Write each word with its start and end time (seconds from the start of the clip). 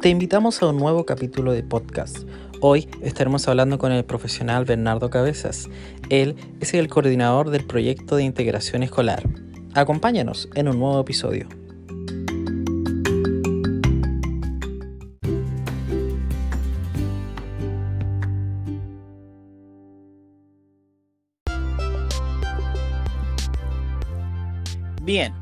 Te 0.00 0.08
invitamos 0.08 0.62
a 0.62 0.68
un 0.68 0.78
nuevo 0.78 1.04
capítulo 1.04 1.52
de 1.52 1.62
podcast. 1.62 2.20
Hoy 2.62 2.88
estaremos 3.02 3.46
hablando 3.48 3.76
con 3.76 3.92
el 3.92 4.02
profesional 4.02 4.64
Bernardo 4.64 5.10
Cabezas. 5.10 5.68
Él 6.08 6.36
es 6.58 6.72
el 6.72 6.88
coordinador 6.88 7.50
del 7.50 7.66
proyecto 7.66 8.16
de 8.16 8.22
integración 8.22 8.82
escolar. 8.82 9.22
Acompáñanos 9.74 10.48
en 10.54 10.68
un 10.68 10.78
nuevo 10.78 11.00
episodio. 11.00 11.48
Bien, 25.02 25.34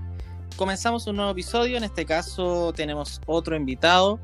comenzamos 0.56 1.06
un 1.06 1.14
nuevo 1.14 1.30
episodio. 1.30 1.76
En 1.76 1.84
este 1.84 2.04
caso 2.04 2.72
tenemos 2.72 3.20
otro 3.24 3.54
invitado. 3.54 4.18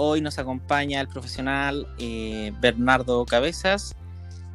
Hoy 0.00 0.20
nos 0.20 0.38
acompaña 0.38 1.00
el 1.00 1.08
profesional 1.08 1.88
eh, 1.98 2.52
Bernardo 2.60 3.26
Cabezas. 3.26 3.96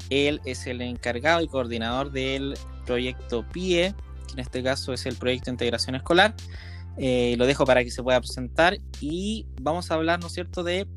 Él 0.10 0.40
es 0.46 0.66
el 0.68 0.82
encargado 0.82 1.42
y 1.42 1.50
coordinador 1.50 2.14
del 2.14 2.58
proyecto 2.86 3.46
PIE, 3.52 3.94
que 4.28 4.34
en 4.36 4.40
este 4.40 4.64
caso 4.64 4.94
es 4.94 5.06
el 5.06 5.18
proyecto 5.18 5.48
de 5.48 5.56
integración 5.56 5.98
escolar. 5.98 6.34
Eh, 6.96 7.36
lo 7.38 7.46
dejo 7.46 7.66
para 7.66 7.84
que 7.84 7.92
se 7.92 8.02
pueda 8.02 8.22
presentar 8.22 8.78
y 9.02 9.46
vamos 9.62 9.92
a 9.92 9.96
hablar, 9.96 10.22
¿no 10.22 10.28
es 10.28 10.34
cierto?, 10.34 10.64
de 10.64 10.88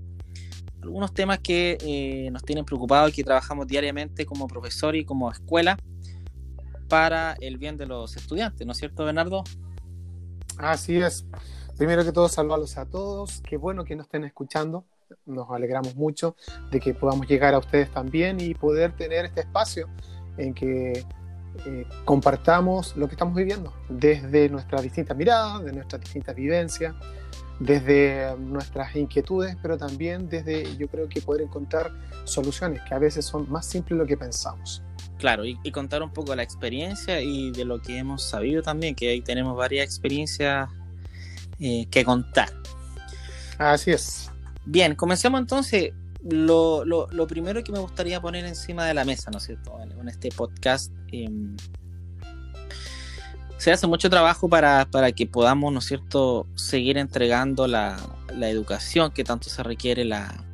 algunos 0.80 1.12
temas 1.12 1.40
que 1.40 1.76
eh, 1.80 2.30
nos 2.30 2.44
tienen 2.44 2.64
preocupados 2.64 3.10
y 3.10 3.14
que 3.14 3.24
trabajamos 3.24 3.66
diariamente 3.66 4.26
como 4.26 4.46
profesor 4.46 4.94
y 4.94 5.04
como 5.04 5.28
escuela 5.28 5.76
para 6.88 7.36
el 7.40 7.58
bien 7.58 7.76
de 7.76 7.86
los 7.86 8.16
estudiantes, 8.16 8.64
¿no 8.64 8.74
es 8.74 8.78
cierto, 8.78 9.04
Bernardo? 9.04 9.42
Así 10.56 10.98
es. 10.98 11.26
Primero 11.76 12.04
que 12.04 12.12
todo, 12.12 12.28
saludarlos 12.28 12.78
a 12.78 12.86
todos. 12.86 13.42
Qué 13.42 13.58
bueno 13.58 13.84
que 13.84 13.96
nos 13.96 14.06
estén 14.06 14.24
escuchando. 14.24 14.84
Nos 15.26 15.50
alegramos 15.50 15.94
mucho 15.94 16.34
de 16.70 16.80
que 16.80 16.94
podamos 16.94 17.28
llegar 17.28 17.54
a 17.54 17.58
ustedes 17.58 17.90
también 17.90 18.40
y 18.40 18.54
poder 18.54 18.96
tener 18.96 19.26
este 19.26 19.40
espacio 19.40 19.88
en 20.38 20.54
que 20.54 21.04
eh, 21.66 21.86
compartamos 22.04 22.96
lo 22.96 23.06
que 23.08 23.14
estamos 23.14 23.34
viviendo 23.34 23.74
desde 23.88 24.48
nuestras 24.48 24.82
distintas 24.82 25.16
miradas, 25.16 25.64
de 25.64 25.72
nuestras 25.72 26.00
distintas 26.00 26.34
vivencias, 26.34 26.94
desde 27.60 28.36
nuestras 28.38 28.96
inquietudes, 28.96 29.56
pero 29.60 29.76
también 29.76 30.28
desde 30.28 30.76
yo 30.76 30.88
creo 30.88 31.08
que 31.08 31.20
poder 31.20 31.42
encontrar 31.42 31.92
soluciones 32.24 32.82
que 32.82 32.94
a 32.94 32.98
veces 32.98 33.24
son 33.24 33.50
más 33.50 33.66
simples 33.66 33.98
de 33.98 34.04
lo 34.04 34.08
que 34.08 34.16
pensamos. 34.16 34.82
Claro, 35.18 35.44
y, 35.46 35.56
contar 35.72 36.02
un 36.02 36.10
poco 36.10 36.34
la 36.34 36.42
experiencia 36.42 37.20
y 37.22 37.50
de 37.50 37.64
lo 37.64 37.80
que 37.80 37.96
hemos 37.96 38.22
sabido 38.22 38.62
también, 38.62 38.94
que 38.94 39.08
ahí 39.08 39.22
tenemos 39.22 39.56
varias 39.56 39.86
experiencias 39.86 40.68
eh, 41.60 41.86
que 41.90 42.04
contar. 42.04 42.50
Así 43.58 43.90
es. 43.90 44.30
Bien, 44.64 44.94
comencemos 44.94 45.40
entonces. 45.40 45.92
Lo, 46.28 46.84
lo, 46.84 47.06
lo, 47.12 47.26
primero 47.28 47.62
que 47.62 47.70
me 47.70 47.78
gustaría 47.78 48.20
poner 48.20 48.46
encima 48.46 48.84
de 48.84 48.94
la 48.94 49.04
mesa, 49.04 49.30
¿no 49.30 49.38
es 49.38 49.44
cierto? 49.44 49.78
En, 49.80 50.08
este 50.08 50.30
podcast. 50.30 50.92
Em, 51.12 51.56
se 53.58 53.70
hace 53.70 53.86
mucho 53.86 54.10
trabajo 54.10 54.48
para, 54.48 54.86
para, 54.90 55.12
que 55.12 55.26
podamos, 55.26 55.72
¿no 55.72 55.78
es 55.78 55.84
cierto?, 55.84 56.46
seguir 56.56 56.98
entregando 56.98 57.68
la, 57.68 57.96
la 58.36 58.48
educación 58.48 59.12
que 59.12 59.22
tanto 59.22 59.48
se 59.48 59.62
requiere, 59.62 60.04
la, 60.04 60.46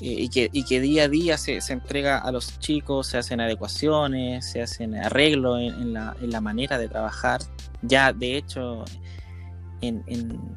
y, 0.00 0.28
que, 0.28 0.48
y 0.52 0.64
que 0.64 0.80
día 0.80 1.04
a 1.04 1.08
día 1.08 1.38
se, 1.38 1.60
se, 1.60 1.72
entrega 1.72 2.18
a 2.18 2.30
los 2.30 2.58
chicos, 2.60 3.08
se 3.08 3.18
hacen 3.18 3.40
adecuaciones, 3.40 4.48
se 4.48 4.62
hacen 4.62 4.94
arreglos 4.94 5.60
en, 5.60 5.92
la, 5.92 6.16
en, 6.20 6.30
la, 6.30 6.40
manera 6.40 6.78
de 6.78 6.88
trabajar. 6.88 7.40
Ya, 7.82 8.12
de 8.12 8.36
hecho, 8.36 8.84
en, 9.80 10.02
en 10.06 10.56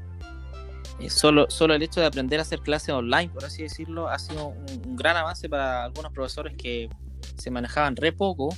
eh, 1.00 1.10
solo, 1.10 1.50
solo 1.50 1.74
el 1.74 1.82
hecho 1.82 2.00
de 2.00 2.06
aprender 2.06 2.40
a 2.40 2.44
hacer 2.44 2.62
clases 2.62 2.90
online, 2.90 3.30
por 3.30 3.44
así 3.46 3.64
decirlo, 3.64 4.08
ha 4.08 4.20
sido 4.20 4.50
un, 4.50 4.96
gran 4.96 5.18
avance 5.18 5.50
para 5.50 5.86
algunos 5.86 6.12
profesores 6.12 6.56
que 6.56 6.90
se 7.38 7.50
manejaban 7.50 7.96
re 7.96 8.12
poco 8.12 8.50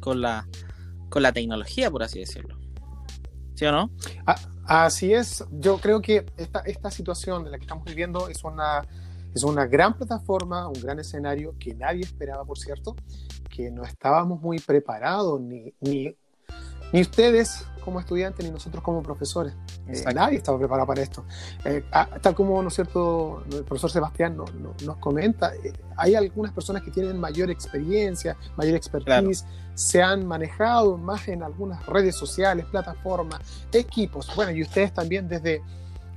con 0.00 0.20
la, 0.20 0.48
con 1.10 1.22
la 1.22 1.32
tecnología, 1.32 1.90
por 1.90 2.02
así 2.02 2.20
decirlo. 2.20 2.58
¿Sí 3.54 3.64
o 3.64 3.72
no? 3.72 3.90
así 4.66 5.14
es. 5.14 5.44
Yo 5.50 5.78
creo 5.78 6.02
que 6.02 6.26
esta, 6.36 6.60
esta 6.60 6.90
situación 6.90 7.44
de 7.44 7.50
la 7.50 7.58
que 7.58 7.64
estamos 7.64 7.84
viviendo 7.84 8.28
es 8.28 8.44
una 8.44 8.82
es 9.34 9.44
una 9.44 9.66
gran 9.66 9.94
plataforma, 9.94 10.66
un 10.66 10.80
gran 10.80 10.98
escenario 10.98 11.54
que 11.58 11.74
nadie 11.74 12.00
esperaba, 12.00 12.42
por 12.46 12.58
cierto, 12.58 12.96
que 13.50 13.70
no 13.70 13.84
estábamos 13.84 14.40
muy 14.40 14.58
preparados, 14.58 15.42
ni, 15.42 15.74
ni, 15.80 16.16
ni 16.90 17.02
ustedes 17.02 17.66
como 17.86 18.00
estudiantes, 18.00 18.44
ni 18.44 18.50
nosotros 18.50 18.82
como 18.82 19.02
profesores. 19.02 19.54
Eh, 19.88 20.04
nadie 20.14 20.36
estaba 20.36 20.58
preparado 20.58 20.86
para 20.86 21.00
esto. 21.00 21.24
Eh, 21.64 21.82
tal 22.20 22.34
como, 22.34 22.60
¿no 22.60 22.68
es 22.68 22.74
cierto?, 22.74 23.44
el 23.50 23.64
profesor 23.64 23.90
Sebastián 23.90 24.36
nos 24.36 24.96
comenta, 24.98 25.54
eh, 25.54 25.72
hay 25.96 26.14
algunas 26.14 26.52
personas 26.52 26.82
que 26.82 26.90
tienen 26.90 27.18
mayor 27.18 27.50
experiencia, 27.50 28.36
mayor 28.56 28.74
expertise, 28.74 29.46
se 29.74 30.02
han 30.02 30.26
manejado 30.26 30.98
más 30.98 31.28
en 31.28 31.42
algunas 31.42 31.86
redes 31.86 32.16
sociales, 32.16 32.66
plataformas, 32.66 33.40
equipos. 33.72 34.30
Bueno, 34.36 34.52
y 34.52 34.62
ustedes 34.62 34.92
también 34.92 35.28
desde 35.28 35.62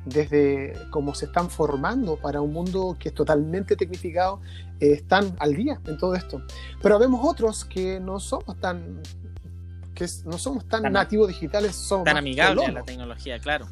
desde 0.06 0.74
cómo 0.90 1.14
se 1.14 1.26
están 1.26 1.50
formando 1.50 2.16
para 2.16 2.42
un 2.42 2.54
mundo 2.54 2.96
que 3.00 3.10
es 3.10 3.16
totalmente 3.16 3.76
tecnificado, 3.76 4.42
eh, 4.80 4.94
están 4.94 5.36
al 5.40 5.56
día 5.56 5.80
en 5.86 5.98
todo 5.98 6.16
esto. 6.16 6.42
Pero 6.82 7.00
vemos 7.00 7.22
otros 7.24 7.66
que 7.66 8.00
no 8.00 8.20
somos 8.20 8.60
tan 8.60 9.02
que 10.00 10.08
no 10.26 10.38
somos 10.38 10.68
tan, 10.68 10.92
nativos 10.92 11.28
digitales, 11.28 11.76
somos 11.76 12.06
tan 12.06 12.18
amigables 12.18 12.68
a 12.68 12.72
la 12.72 12.84
tecnología, 12.84 13.40
claro. 13.40 13.68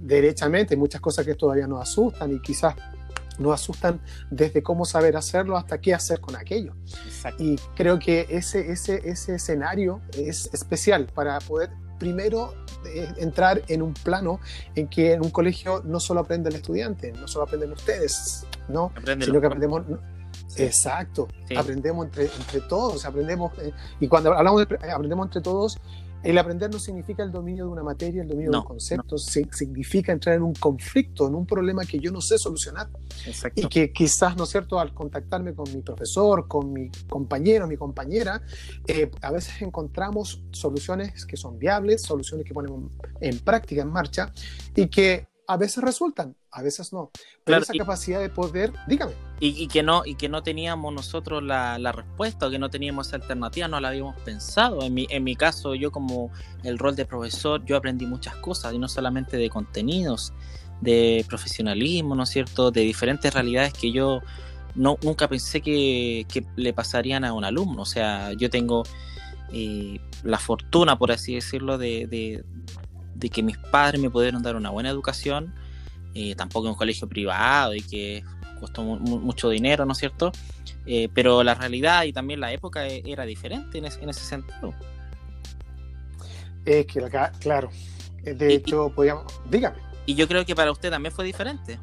Derechamente, 0.00 0.76
muchas 0.76 1.00
cosas 1.00 1.26
que 1.26 1.34
todavía 1.34 1.66
nos 1.66 1.82
asustan 1.82 2.32
y 2.32 2.40
quizás 2.40 2.74
nos 3.38 3.52
asustan 3.52 4.00
desde 4.30 4.62
cómo 4.62 4.84
saber 4.84 5.16
hacerlo 5.16 5.56
hasta 5.56 5.80
qué 5.80 5.92
hacer 5.92 6.20
con 6.20 6.36
aquello. 6.36 6.74
Y 7.38 7.56
creo 7.74 7.98
que 7.98 8.26
ese, 8.30 8.70
ese, 8.70 9.02
ese 9.04 9.34
escenario 9.34 10.00
es 10.16 10.48
especial 10.52 11.06
para 11.06 11.38
poder 11.40 11.70
primero 11.98 12.54
eh, 12.86 13.08
entrar 13.18 13.62
en 13.68 13.82
un 13.82 13.94
plano 13.94 14.40
en 14.74 14.88
que 14.88 15.12
en 15.12 15.22
un 15.22 15.30
colegio 15.30 15.82
no 15.84 16.00
solo 16.00 16.20
aprende 16.20 16.50
el 16.50 16.56
estudiante, 16.56 17.12
no 17.12 17.26
solo 17.26 17.44
aprenden 17.44 17.72
ustedes, 17.72 18.46
¿no? 18.68 18.92
sino 19.20 19.40
que 19.40 19.46
aprendemos... 19.46 19.82
Exacto, 20.58 21.28
aprendemos 21.56 22.06
entre, 22.06 22.24
entre 22.24 22.60
todos, 22.62 23.04
aprendemos, 23.04 23.52
eh, 23.58 23.72
y 24.00 24.08
cuando 24.08 24.32
hablamos 24.32 24.66
de 24.66 24.90
aprendemos 24.90 25.26
entre 25.26 25.40
todos, 25.40 25.78
el 26.24 26.38
aprender 26.38 26.70
no 26.70 26.78
significa 26.78 27.22
el 27.22 27.30
dominio 27.30 27.66
de 27.66 27.70
una 27.70 27.82
materia, 27.82 28.22
el 28.22 28.28
dominio 28.28 28.50
de 28.50 28.56
un 28.56 28.64
concepto, 28.64 29.18
significa 29.18 30.10
entrar 30.10 30.34
en 30.36 30.42
un 30.42 30.54
conflicto, 30.54 31.28
en 31.28 31.34
un 31.34 31.44
problema 31.44 31.84
que 31.84 31.98
yo 31.98 32.10
no 32.10 32.22
sé 32.22 32.38
solucionar. 32.38 32.88
Y 33.54 33.68
que 33.68 33.92
quizás, 33.92 34.34
¿no 34.34 34.44
es 34.44 34.50
cierto?, 34.50 34.80
al 34.80 34.94
contactarme 34.94 35.54
con 35.54 35.70
mi 35.74 35.82
profesor, 35.82 36.48
con 36.48 36.72
mi 36.72 36.90
compañero, 37.10 37.66
mi 37.66 37.76
compañera, 37.76 38.40
eh, 38.86 39.10
a 39.20 39.30
veces 39.30 39.60
encontramos 39.60 40.42
soluciones 40.50 41.26
que 41.26 41.36
son 41.36 41.58
viables, 41.58 42.00
soluciones 42.00 42.46
que 42.46 42.54
ponemos 42.54 42.90
en 43.20 43.38
práctica, 43.40 43.82
en 43.82 43.92
marcha, 43.92 44.32
y 44.74 44.86
que 44.86 45.26
a 45.46 45.56
veces 45.56 45.82
resultan, 45.84 46.36
a 46.50 46.62
veces 46.62 46.92
no. 46.92 47.10
Pero 47.44 47.58
esa 47.58 47.72
capacidad 47.74 48.20
de 48.20 48.28
poder, 48.28 48.72
dígame. 48.86 49.12
Y, 49.40 49.68
que 49.68 49.82
no, 49.82 50.02
y 50.06 50.14
que 50.14 50.28
no 50.28 50.42
teníamos 50.42 50.92
nosotros 50.94 51.42
la, 51.42 51.78
la, 51.78 51.92
respuesta, 51.92 52.46
o 52.46 52.50
que 52.50 52.58
no 52.58 52.70
teníamos 52.70 53.08
esa 53.08 53.16
alternativa, 53.16 53.68
no 53.68 53.78
la 53.78 53.88
habíamos 53.88 54.18
pensado. 54.20 54.82
En 54.82 54.94
mi, 54.94 55.06
en 55.10 55.22
mi 55.22 55.36
caso, 55.36 55.74
yo 55.74 55.92
como 55.92 56.30
el 56.62 56.78
rol 56.78 56.96
de 56.96 57.04
profesor, 57.04 57.62
yo 57.64 57.76
aprendí 57.76 58.06
muchas 58.06 58.36
cosas, 58.36 58.72
y 58.72 58.78
no 58.78 58.88
solamente 58.88 59.36
de 59.36 59.50
contenidos, 59.50 60.32
de 60.80 61.24
profesionalismo, 61.28 62.14
¿no 62.14 62.22
es 62.22 62.30
cierto? 62.30 62.70
De 62.70 62.80
diferentes 62.80 63.32
realidades 63.32 63.72
que 63.72 63.92
yo 63.92 64.20
no, 64.74 64.96
nunca 65.02 65.28
pensé 65.28 65.60
que, 65.60 66.26
que 66.32 66.44
le 66.56 66.72
pasarían 66.72 67.24
a 67.24 67.32
un 67.32 67.44
alumno. 67.44 67.82
O 67.82 67.86
sea, 67.86 68.32
yo 68.32 68.48
tengo 68.50 68.84
eh, 69.52 70.00
la 70.22 70.38
fortuna, 70.38 70.98
por 70.98 71.12
así 71.12 71.34
decirlo, 71.34 71.78
de, 71.78 72.06
de 72.06 72.44
de 73.14 73.30
que 73.30 73.42
mis 73.42 73.56
padres 73.58 74.00
me 74.00 74.10
pudieron 74.10 74.42
dar 74.42 74.56
una 74.56 74.70
buena 74.70 74.90
educación, 74.90 75.54
eh, 76.14 76.34
tampoco 76.34 76.66
en 76.66 76.72
un 76.72 76.78
colegio 76.78 77.08
privado 77.08 77.74
y 77.74 77.80
que 77.80 78.24
costó 78.60 78.82
mucho 78.82 79.48
dinero, 79.50 79.84
¿no 79.84 79.92
es 79.92 79.98
cierto? 79.98 80.32
Eh, 80.86 81.08
pero 81.12 81.42
la 81.42 81.54
realidad 81.54 82.04
y 82.04 82.12
también 82.12 82.40
la 82.40 82.52
época 82.52 82.86
e, 82.86 83.02
era 83.04 83.24
diferente 83.24 83.78
en, 83.78 83.84
ese 83.84 84.20
sentido. 84.20 84.74
Es 86.64 86.86
que 86.86 87.04
acá, 87.04 87.32
claro, 87.40 87.70
de 88.22 88.54
hecho, 88.54 88.90
podíamos, 88.94 89.24
dígame. 89.50 89.76
Y 90.06 90.14
yo 90.14 90.28
creo 90.28 90.44
que 90.44 90.54
para 90.54 90.70
usted 90.70 90.90
también 90.90 91.14
fue 91.14 91.24
diferente. 91.24 91.78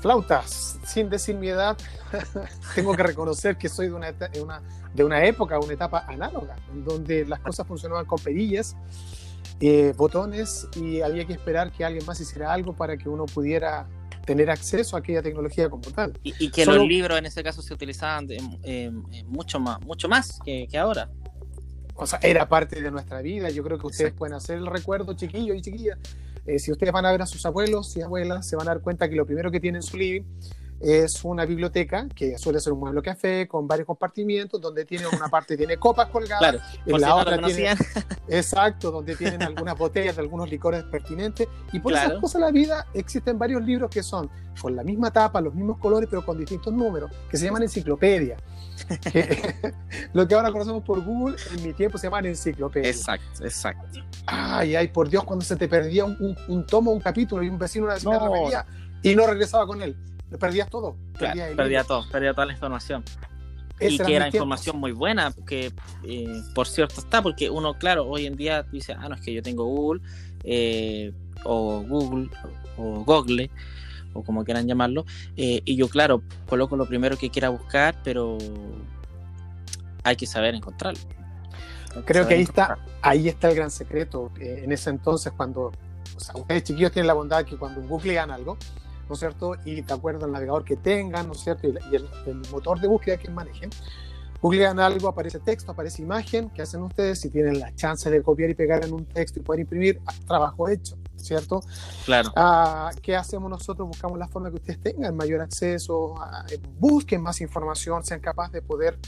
Flautas, 0.00 0.78
sin 0.84 1.08
decir 1.08 1.36
mi 1.36 1.48
edad, 1.48 1.76
tengo 2.74 2.94
que 2.94 3.02
reconocer 3.02 3.56
que 3.56 3.68
soy 3.68 3.88
de 3.88 3.94
una, 3.94 4.14
una, 4.42 4.62
de 4.94 5.04
una 5.04 5.24
época, 5.24 5.58
una 5.58 5.72
etapa 5.72 6.04
análoga, 6.06 6.56
en 6.72 6.84
donde 6.84 7.24
las 7.24 7.40
cosas 7.40 7.66
funcionaban 7.66 8.04
con 8.04 8.18
perillas 8.18 8.76
eh, 9.60 9.92
botones 9.96 10.68
y 10.76 11.00
había 11.00 11.24
que 11.24 11.32
esperar 11.32 11.72
que 11.72 11.84
alguien 11.84 12.04
más 12.06 12.20
hiciera 12.20 12.52
algo 12.52 12.74
para 12.74 12.96
que 12.96 13.08
uno 13.08 13.26
pudiera 13.26 13.88
tener 14.24 14.50
acceso 14.50 14.96
a 14.96 14.98
aquella 14.98 15.22
tecnología 15.22 15.70
como 15.70 15.82
tal. 15.82 16.18
Y, 16.22 16.50
que 16.50 16.66
los 16.66 16.86
libros 16.86 17.18
en 17.18 17.26
ese 17.26 17.42
caso 17.42 17.62
se 17.62 17.72
utilizaban 17.72 18.26
mucho 19.26 19.60
más, 19.60 19.80
mucho 19.82 20.08
más 20.08 20.38
que, 20.44 20.68
ahora. 20.76 21.10
o 21.94 22.06
sea, 22.06 22.18
era 22.22 22.48
parte 22.48 22.82
de 22.82 22.90
nuestra 22.90 23.22
vida. 23.22 23.50
Yo 23.50 23.62
creo 23.62 23.78
que 23.78 23.86
ustedes 23.86 24.12
pueden 24.12 24.34
hacer 24.34 24.58
el 24.58 24.66
recuerdo, 24.66 25.14
chiquillos 25.14 25.56
y 25.56 25.60
chiquillas. 25.62 25.98
Eh, 26.46 26.58
si 26.58 26.70
ustedes 26.70 26.92
van 26.92 27.04
a 27.06 27.12
ver 27.12 27.22
a 27.22 27.26
sus 27.26 27.44
abuelos 27.44 27.96
y 27.96 28.02
abuelas, 28.02 28.46
se 28.46 28.56
van 28.56 28.68
a 28.68 28.72
dar 28.72 28.80
cuenta 28.80 29.08
que 29.08 29.16
lo 29.16 29.26
primero 29.26 29.50
que 29.50 29.58
tienen 29.58 29.80
en 29.80 29.82
su 29.82 29.96
living 29.96 30.22
es 30.80 31.24
una 31.24 31.44
biblioteca 31.46 32.06
que 32.14 32.36
suele 32.38 32.60
ser 32.60 32.72
un 32.72 32.80
mueble 32.80 33.00
café 33.00 33.48
con 33.48 33.66
varios 33.66 33.86
compartimientos 33.86 34.60
donde 34.60 34.84
tiene 34.84 35.06
una 35.06 35.28
parte 35.28 35.56
tiene 35.56 35.76
copas 35.78 36.08
colgadas 36.08 36.62
en 36.84 37.00
la 37.00 37.14
otra 37.14 37.38
tiene 37.42 37.74
exacto 38.28 38.90
donde 38.90 39.16
tienen 39.16 39.42
algunas 39.42 39.76
botellas 39.78 40.16
de 40.16 40.22
algunos 40.22 40.50
licores 40.50 40.84
pertinentes. 40.84 41.48
Y 41.72 41.80
por 41.80 41.92
esas 41.92 42.14
cosas 42.20 42.40
la 42.40 42.50
vida 42.50 42.86
existen 42.94 43.38
varios 43.38 43.64
libros 43.64 43.90
que 43.90 44.02
son 44.02 44.30
con 44.60 44.74
la 44.74 44.82
misma 44.82 45.10
tapa 45.10 45.40
los 45.40 45.54
mismos 45.54 45.78
colores 45.78 46.08
pero 46.10 46.24
con 46.24 46.38
distintos 46.38 46.72
números 46.72 47.10
que 47.30 47.36
se 47.36 47.46
llaman 47.46 47.62
enciclopedia. 47.62 48.36
Lo 50.12 50.28
que 50.28 50.34
ahora 50.34 50.52
conocemos 50.52 50.82
por 50.82 51.02
Google 51.02 51.36
en 51.54 51.62
mi 51.62 51.72
tiempo 51.72 51.96
se 51.96 52.06
llaman 52.06 52.26
enciclopedia 52.26 52.90
exacto 52.90 53.44
exacto. 53.44 54.00
Ay 54.26 54.76
ay 54.76 54.88
por 54.88 55.08
Dios 55.08 55.24
cuando 55.24 55.44
se 55.44 55.56
te 55.56 55.68
perdía 55.68 56.04
un, 56.04 56.36
un, 56.48 56.66
tomo 56.66 56.90
un 56.90 57.00
capítulo 57.00 57.42
y 57.42 57.48
un 57.48 57.58
vecino 57.58 57.86
una 57.86 57.94
vecina 57.94 58.18
no. 58.18 58.50
y 59.02 59.14
no 59.14 59.26
regresaba 59.26 59.66
con 59.66 59.80
él 59.82 59.96
perdías 60.38 60.68
todo. 60.68 60.96
perdía 61.18 61.84
todo, 61.84 62.08
perdía 62.10 62.32
toda 62.32 62.46
la 62.46 62.52
información. 62.52 63.04
y 63.80 63.98
que 63.98 64.14
era 64.14 64.26
información 64.26 64.78
muy 64.78 64.92
buena, 64.92 65.32
que 65.46 65.72
eh, 66.04 66.42
por 66.54 66.66
cierto 66.66 67.00
está, 67.00 67.22
porque 67.22 67.50
uno, 67.50 67.74
claro, 67.78 68.06
hoy 68.06 68.26
en 68.26 68.36
día 68.36 68.62
dice, 68.62 68.94
ah, 68.98 69.08
no, 69.08 69.14
es 69.14 69.20
que 69.20 69.32
yo 69.32 69.42
tengo 69.42 69.64
Google, 69.64 70.00
eh, 70.44 71.12
o 71.44 71.80
Google, 71.82 72.30
o 72.78 73.04
Google, 73.04 73.50
o 74.14 74.22
como 74.22 74.44
quieran 74.44 74.66
llamarlo, 74.66 75.04
eh, 75.36 75.60
y 75.64 75.76
yo, 75.76 75.88
claro, 75.88 76.22
coloco 76.48 76.76
lo 76.76 76.86
primero 76.86 77.16
que 77.16 77.30
quiera 77.30 77.50
buscar, 77.50 77.96
pero 78.02 78.38
hay 80.04 80.16
que 80.16 80.26
saber 80.26 80.54
encontrarlo. 80.54 81.00
Creo 82.04 82.26
que 82.28 82.34
ahí 82.34 82.42
está, 82.42 82.78
ahí 83.00 83.28
está 83.28 83.48
el 83.48 83.56
gran 83.56 83.70
secreto. 83.70 84.30
en 84.38 84.70
ese 84.70 84.90
entonces, 84.90 85.32
cuando 85.34 85.72
o 86.16 86.20
sea, 86.20 86.34
ustedes 86.36 86.64
chiquillos 86.64 86.92
tienen 86.92 87.06
la 87.06 87.14
bondad 87.14 87.44
que 87.44 87.56
cuando 87.56 87.82
googlean 87.82 88.30
algo, 88.30 88.56
¿no 89.08 89.14
es 89.14 89.18
cierto? 89.18 89.54
Y 89.64 89.82
de 89.82 89.94
acuerdo 89.94 90.26
al 90.26 90.32
navegador 90.32 90.64
que 90.64 90.76
tengan, 90.76 91.26
¿no 91.26 91.32
es 91.32 91.40
cierto? 91.40 91.68
Y, 91.68 91.96
el, 91.96 92.08
motor 92.50 92.80
de 92.80 92.88
búsqueda 92.88 93.16
que 93.16 93.30
manejen. 93.30 93.70
Googlean 94.42 94.78
algo, 94.78 95.08
aparece 95.08 95.40
texto, 95.40 95.72
aparece 95.72 96.02
imagen, 96.02 96.50
¿qué 96.50 96.62
hacen 96.62 96.82
ustedes? 96.82 97.20
Si 97.20 97.30
tienen 97.30 97.58
la 97.58 97.74
chance 97.74 98.10
de 98.10 98.22
copiar 98.22 98.50
y 98.50 98.54
pegar 98.54 98.84
en 98.84 98.92
un 98.92 99.06
texto 99.06 99.40
y 99.40 99.42
poder 99.42 99.60
imprimir, 99.60 100.00
ah, 100.06 100.12
trabajo 100.26 100.68
hecho, 100.68 100.96
¿cierto? 101.16 101.60
Claro. 102.04 102.30
Ah, 102.36 102.90
¿Qué 103.02 103.16
hacemos 103.16 103.50
nosotros? 103.50 103.88
Buscamos 103.88 104.18
la 104.18 104.28
forma 104.28 104.50
que 104.50 104.56
ustedes 104.56 104.80
tengan 104.80 105.16
mayor 105.16 105.40
acceso, 105.40 106.20
a, 106.22 106.44
eh, 106.50 106.60
busquen 106.78 107.22
más 107.22 107.40
información, 107.40 108.04
sean 108.04 108.20
capaces 108.20 108.52
de 108.52 108.62
poder 108.62 108.98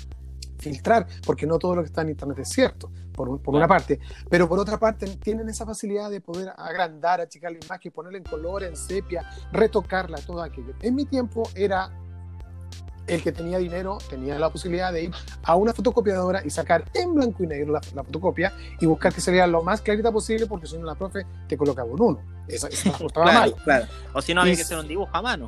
filtrar, 0.58 1.06
porque 1.24 1.46
no 1.46 1.58
todo 1.58 1.76
lo 1.76 1.82
que 1.82 1.86
está 1.86 2.02
en 2.02 2.10
Internet 2.10 2.38
es 2.40 2.48
cierto, 2.48 2.90
por, 3.12 3.40
por 3.40 3.54
una 3.54 3.66
parte, 3.66 3.98
pero 4.28 4.48
por 4.48 4.58
otra 4.58 4.78
parte 4.78 5.06
tienen 5.16 5.48
esa 5.48 5.64
facilidad 5.64 6.10
de 6.10 6.20
poder 6.20 6.52
agrandar, 6.56 7.20
achicar 7.20 7.52
la 7.52 7.58
imagen, 7.64 7.92
ponerla 7.92 8.18
en 8.18 8.24
color, 8.24 8.64
en 8.64 8.76
sepia, 8.76 9.28
retocarla, 9.52 10.18
todo 10.18 10.42
aquello. 10.42 10.74
En 10.80 10.94
mi 10.94 11.04
tiempo 11.04 11.42
era 11.54 11.90
el 13.08 13.22
que 13.22 13.32
tenía 13.32 13.58
dinero 13.58 13.98
tenía 14.08 14.38
la 14.38 14.50
posibilidad 14.50 14.92
de 14.92 15.04
ir 15.04 15.10
a 15.42 15.56
una 15.56 15.72
fotocopiadora 15.72 16.42
y 16.44 16.50
sacar 16.50 16.84
en 16.94 17.14
blanco 17.14 17.42
y 17.42 17.46
negro 17.46 17.72
la, 17.72 18.02
fotocopia 18.02 18.52
y 18.80 18.86
buscar 18.86 19.12
que 19.12 19.20
sería 19.20 19.46
lo 19.46 19.62
más 19.62 19.80
clarita 19.80 20.12
posible 20.12 20.46
porque 20.46 20.66
si 20.66 20.78
no 20.78 20.84
la 20.84 20.94
profe 20.94 21.24
te 21.48 21.56
colocaba 21.56 21.90
un 21.90 22.00
uno. 22.00 22.20
Eso, 22.46 22.68
estaba 23.06 23.32
mal. 23.32 23.54
Claro. 23.64 23.86
O 24.12 24.22
si 24.22 24.34
no 24.34 24.42
había 24.42 24.54
que 24.54 24.62
hacer 24.62 24.78
un 24.78 24.86
dibujo 24.86 25.10
a 25.12 25.22
mano. 25.22 25.46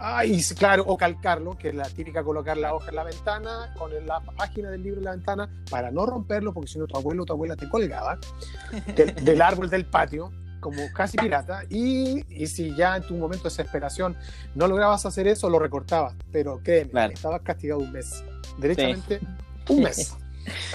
Ay, 0.00 0.40
claro, 0.56 0.84
o 0.86 0.96
calcarlo, 0.96 1.58
que 1.58 1.70
es 1.70 1.74
la 1.74 1.88
típica 1.88 2.22
colocar 2.22 2.56
la 2.56 2.72
hoja 2.72 2.90
en 2.90 2.94
la 2.94 3.04
ventana, 3.04 3.74
con 3.76 3.90
la 4.06 4.20
página 4.20 4.70
del 4.70 4.84
libro 4.84 4.98
en 4.98 5.04
la 5.04 5.10
ventana, 5.10 5.50
para 5.70 5.90
no 5.90 6.06
romperlo, 6.06 6.54
porque 6.54 6.70
si 6.70 6.78
no 6.78 6.86
tu 6.86 6.96
abuelo 6.96 7.24
o 7.24 7.26
tu 7.26 7.32
abuela 7.32 7.56
te 7.56 7.68
colgaba 7.68 8.18
del, 8.94 9.42
árbol 9.42 9.68
del 9.68 9.86
patio, 9.86 10.30
como 10.60 10.78
casi 10.94 11.16
pirata, 11.16 11.62
y, 11.68 12.24
y, 12.28 12.46
si 12.46 12.74
ya 12.76 12.96
en 12.96 13.02
tu 13.02 13.14
momento 13.14 13.44
de 13.44 13.50
desesperación 13.50 14.16
no 14.54 14.68
lograbas 14.68 15.04
hacer 15.04 15.26
eso, 15.26 15.50
lo 15.50 15.58
recortabas, 15.58 16.14
pero 16.30 16.60
créeme, 16.62 17.06
estabas 17.06 17.42
castigado 17.42 17.80
un 17.80 17.90
mes, 17.90 18.22
derechamente 18.56 19.20
un 19.68 19.82
mes. 19.82 20.16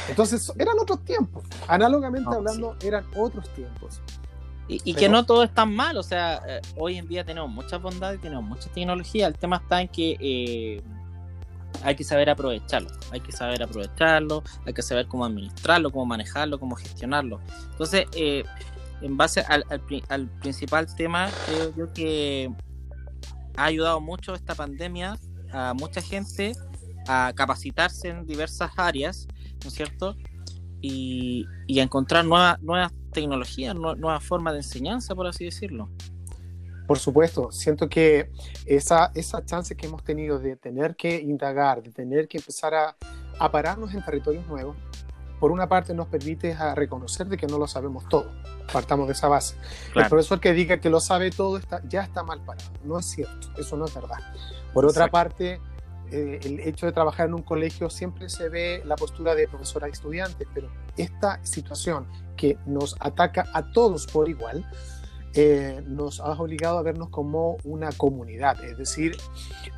Entonces, 0.10 0.52
eran 0.60 0.78
otros 0.80 1.04
tiempos, 1.06 1.44
análogamente 1.68 2.30
hablando, 2.30 2.76
eran 2.84 3.06
otros 3.16 3.48
tiempos. 3.54 4.02
Y, 4.68 4.94
que 4.94 5.10
no 5.10 5.26
todo 5.26 5.44
es 5.44 5.54
tan 5.54 5.76
mal, 5.76 5.98
o 5.98 6.04
sea, 6.04 6.42
eh, 6.48 6.62
hoy 6.78 6.98
en 6.98 7.08
día 7.08 7.26
tenemos 7.26 7.52
muchas 7.52 7.82
bondades, 7.82 8.22
tenemos 8.22 8.46
mucha 8.46 8.70
tecnología, 8.72 9.28
el 9.28 9.38
tema 9.38 9.58
está 9.58 9.82
en 9.82 9.90
que 9.90 10.18
eh, 10.20 10.82
hay 11.84 11.96
que 11.96 12.04
saber 12.04 12.30
aprovecharlo, 12.30 12.90
hay 13.12 13.20
que 13.20 13.34
saber 13.34 13.62
aprovecharlo, 13.62 14.42
hay 14.66 14.74
que 14.74 14.82
saber 14.82 15.08
cómo 15.08 15.26
administrarlo, 15.26 15.92
cómo 15.92 16.06
manejarlo, 16.06 16.60
cómo 16.60 16.76
gestionarlo. 16.76 17.42
Entonces, 17.72 18.06
eh, 18.16 18.46
en 19.02 19.18
base 19.18 19.42
al, 19.42 19.66
al, 20.08 20.30
principal 20.40 20.88
tema, 20.96 21.30
creo 21.46 21.76
yo 21.76 21.94
que 21.94 22.50
ha 23.58 23.66
ayudado 23.66 24.00
mucho 24.00 24.34
esta 24.34 24.56
pandemia 24.56 25.18
a 25.52 25.74
mucha 25.74 26.02
gente 26.02 26.54
a 27.08 27.34
capacitarse 27.36 28.08
en 28.08 28.26
diversas 28.26 28.72
áreas, 28.78 29.28
¿no 29.62 29.68
es 29.68 29.74
cierto? 29.74 30.16
Y, 30.86 31.48
y 31.66 31.80
a 31.80 31.84
encontrar 31.84 32.26
nuevas, 32.26 32.62
nuevas 32.62 32.92
tecnología, 33.14 33.74
nueva 33.74 34.20
forma 34.20 34.52
de 34.52 34.58
enseñanza, 34.58 35.16
por 35.16 35.28
así 35.28 35.46
decirlo. 35.46 35.90
Por 36.86 37.00
supuesto, 37.00 37.50
siento 37.52 37.88
que 37.88 38.30
esa, 38.66 39.12
esa 39.16 39.46
chance 39.46 39.78
que 39.78 39.86
hemos 39.86 40.04
tenido 40.04 40.40
de 40.40 40.58
tener 40.58 40.98
que 40.98 41.22
indagar, 41.22 41.82
de 41.82 41.92
tener 41.92 42.28
que 42.28 42.40
empezar 42.40 42.74
a, 42.74 42.98
a 43.40 43.52
pararnos 43.52 43.94
en 43.94 44.04
territorios 44.04 44.46
nuevos, 44.48 44.76
por 45.40 45.52
una 45.52 45.68
parte 45.68 45.94
nos 45.94 46.08
permite 46.08 46.54
a 46.54 46.76
reconocer 46.76 47.28
de 47.28 47.38
que 47.38 47.48
no 47.48 47.58
lo 47.58 47.68
sabemos 47.68 48.08
todo. 48.10 48.32
Partamos 48.72 49.08
de 49.08 49.14
esa 49.14 49.28
base. 49.28 49.56
El 49.96 50.08
profesor 50.08 50.40
que 50.40 50.54
diga 50.54 50.80
que 50.80 50.90
lo 50.90 51.00
sabe 51.00 51.32
todo 51.32 51.58
está, 51.58 51.82
ya 51.88 52.02
está 52.04 52.24
mal 52.24 52.44
parado. 52.44 52.72
No 52.84 53.00
es 53.00 53.06
cierto, 53.06 53.50
eso 53.58 53.78
no 53.78 53.86
es 53.86 53.94
verdad. 53.94 54.20
Por 54.74 54.86
otra 54.86 55.10
parte, 55.10 55.62
eh, 56.14 56.40
el 56.44 56.60
hecho 56.60 56.86
de 56.86 56.92
trabajar 56.92 57.28
en 57.28 57.34
un 57.34 57.42
colegio 57.42 57.90
siempre 57.90 58.30
se 58.30 58.48
ve 58.48 58.84
la 58.86 58.96
postura 58.96 59.34
de 59.34 59.48
profesora 59.48 59.88
y 59.88 59.92
estudiante, 59.92 60.46
pero 60.54 60.70
esta 60.96 61.44
situación 61.44 62.06
que 62.38 62.56
nos 62.68 62.96
ataca 63.00 63.48
a 63.52 63.72
todos 63.72 64.06
por 64.06 64.30
igual, 64.30 64.64
eh, 65.36 65.82
nos 65.88 66.20
ha 66.20 66.34
obligado 66.34 66.78
a 66.78 66.84
vernos 66.84 67.10
como 67.10 67.58
una 67.64 67.92
comunidad, 67.92 68.64
es 68.64 68.78
decir, 68.78 69.18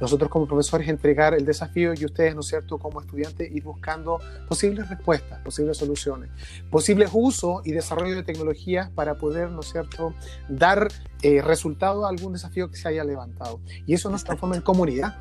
nosotros 0.01 0.29
como 0.29 0.45
profesores 0.45 0.89
entregar 0.89 1.33
el 1.33 1.45
desafío 1.45 1.93
y 1.93 2.03
ustedes, 2.03 2.35
¿no 2.35 2.41
es 2.41 2.47
cierto?, 2.47 2.77
como 2.77 2.99
estudiantes 2.99 3.49
ir 3.49 3.63
buscando 3.63 4.19
posibles 4.49 4.89
respuestas, 4.89 5.39
posibles 5.39 5.77
soluciones, 5.77 6.29
posibles 6.69 7.11
uso 7.13 7.61
y 7.63 7.71
desarrollo 7.71 8.15
de 8.15 8.23
tecnologías 8.23 8.89
para 8.89 9.15
poder, 9.15 9.49
¿no 9.51 9.61
es 9.61 9.71
cierto?, 9.71 10.13
dar 10.49 10.89
eh, 11.21 11.41
resultado 11.41 12.05
a 12.05 12.09
algún 12.09 12.33
desafío 12.33 12.69
que 12.69 12.75
se 12.75 12.89
haya 12.89 13.05
levantado. 13.05 13.61
Y 13.85 13.93
eso 13.93 14.09
nos 14.09 14.25
transforma 14.25 14.57
en 14.57 14.61
comunidad. 14.61 15.15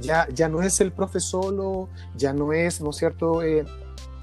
Ya, 0.00 0.28
ya 0.32 0.48
no 0.48 0.62
es 0.62 0.80
el 0.80 0.92
profe 0.92 1.20
solo, 1.20 1.88
ya 2.16 2.32
no 2.32 2.52
es, 2.52 2.80
¿no 2.80 2.90
es 2.90 2.96
cierto?, 2.96 3.42
eh, 3.42 3.64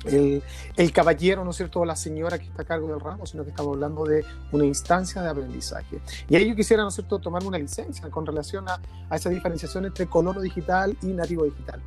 el, 0.06 0.44
el, 0.76 0.92
caballero, 0.92 1.44
¿no 1.44 1.52
es 1.52 1.58
cierto?, 1.58 1.80
o 1.80 1.86
la 1.86 1.96
señora 1.96 2.38
que 2.38 2.46
está 2.46 2.62
a 2.62 2.66
cargo 2.66 2.88
del 2.88 3.00
ramo, 3.00 3.26
sino 3.26 3.44
que 3.44 3.50
estamos 3.50 3.74
hablando 3.74 4.06
de 4.06 4.24
una 4.52 4.66
instancia 4.66 5.22
de 5.22 5.30
aprendizaje. 5.30 6.00
Y 6.30 6.36
ahí 6.36 6.48
yo 6.48 6.56
quisiera, 6.56 6.84
¿no 6.84 6.90
es 6.90 6.96
cierto?, 6.96 7.20
tomarme 7.20 7.48
una 7.48 7.58
licencia 7.58 8.10
con 8.10 8.26
relación 8.26 8.70
a, 8.70 8.80
a 9.10 9.16
esa 9.16 9.30
diferenciación 9.30 9.86
entre 9.86 10.06
colono 10.08 10.42
digital 10.42 10.96
y 11.02 11.08
nativo 11.08 11.46
digital. 11.46 11.82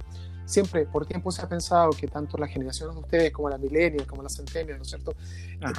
Siempre, 0.44 0.86
por 0.86 1.04
tiempo 1.04 1.30
se 1.30 1.42
ha 1.42 1.48
pensado 1.48 1.90
que 1.90 2.08
tanto 2.08 2.38
las 2.38 2.50
generaciones 2.50 2.94
de 2.94 3.02
ustedes 3.02 3.32
como 3.32 3.50
la 3.50 3.58
millennials, 3.58 4.06
como 4.06 4.22
las 4.22 4.34
centennials, 4.34 4.78
¿no 4.78 4.82
es 4.82 4.88
cierto?, 4.88 5.14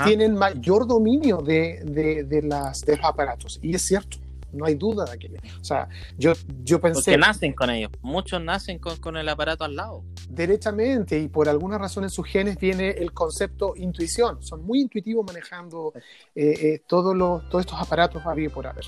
tienen 0.06 0.36
mayor 0.36 0.88
dominio 0.88 1.38
de, 1.38 1.82
de, 1.84 2.24
de, 2.24 2.42
las, 2.44 2.82
de 2.82 2.98
los 2.98 3.06
aparatos. 3.06 3.60
Y 3.62 3.76
es 3.76 3.82
cierto 3.82 4.18
no 4.54 4.66
hay 4.66 4.76
duda 4.76 5.06
de 5.06 5.12
aquello. 5.12 5.40
O 5.60 5.64
sea, 5.64 5.88
yo, 6.18 6.34
yo 6.64 6.80
pensé... 6.80 7.12
Porque 7.12 7.18
nacen 7.18 7.54
con 7.54 7.70
ellos, 7.70 7.92
muchos 8.02 8.42
nacen 8.42 8.80
con, 8.80 8.98
con, 8.98 9.18
el 9.18 9.28
aparato 9.30 9.64
al 9.64 9.76
lado. 9.76 10.04
Derechamente, 10.30 11.20
y 11.20 11.28
por 11.28 11.50
alguna 11.50 11.78
razón 11.78 12.04
en 12.04 12.10
sus 12.10 12.26
genes 12.28 12.58
viene 12.58 12.90
el 12.90 13.14
concepto 13.14 13.74
intuición. 13.76 14.42
Son 14.42 14.66
muy 14.66 14.82
intuitivos 14.82 15.26
manejando 15.26 15.94
eh, 16.36 16.54
eh, 16.62 16.84
todos, 16.88 17.16
los, 17.16 17.48
todos 17.50 17.66
estos 17.66 17.80
aparatos 17.80 18.26
habido 18.26 18.52
por 18.52 18.68
haber. 18.68 18.86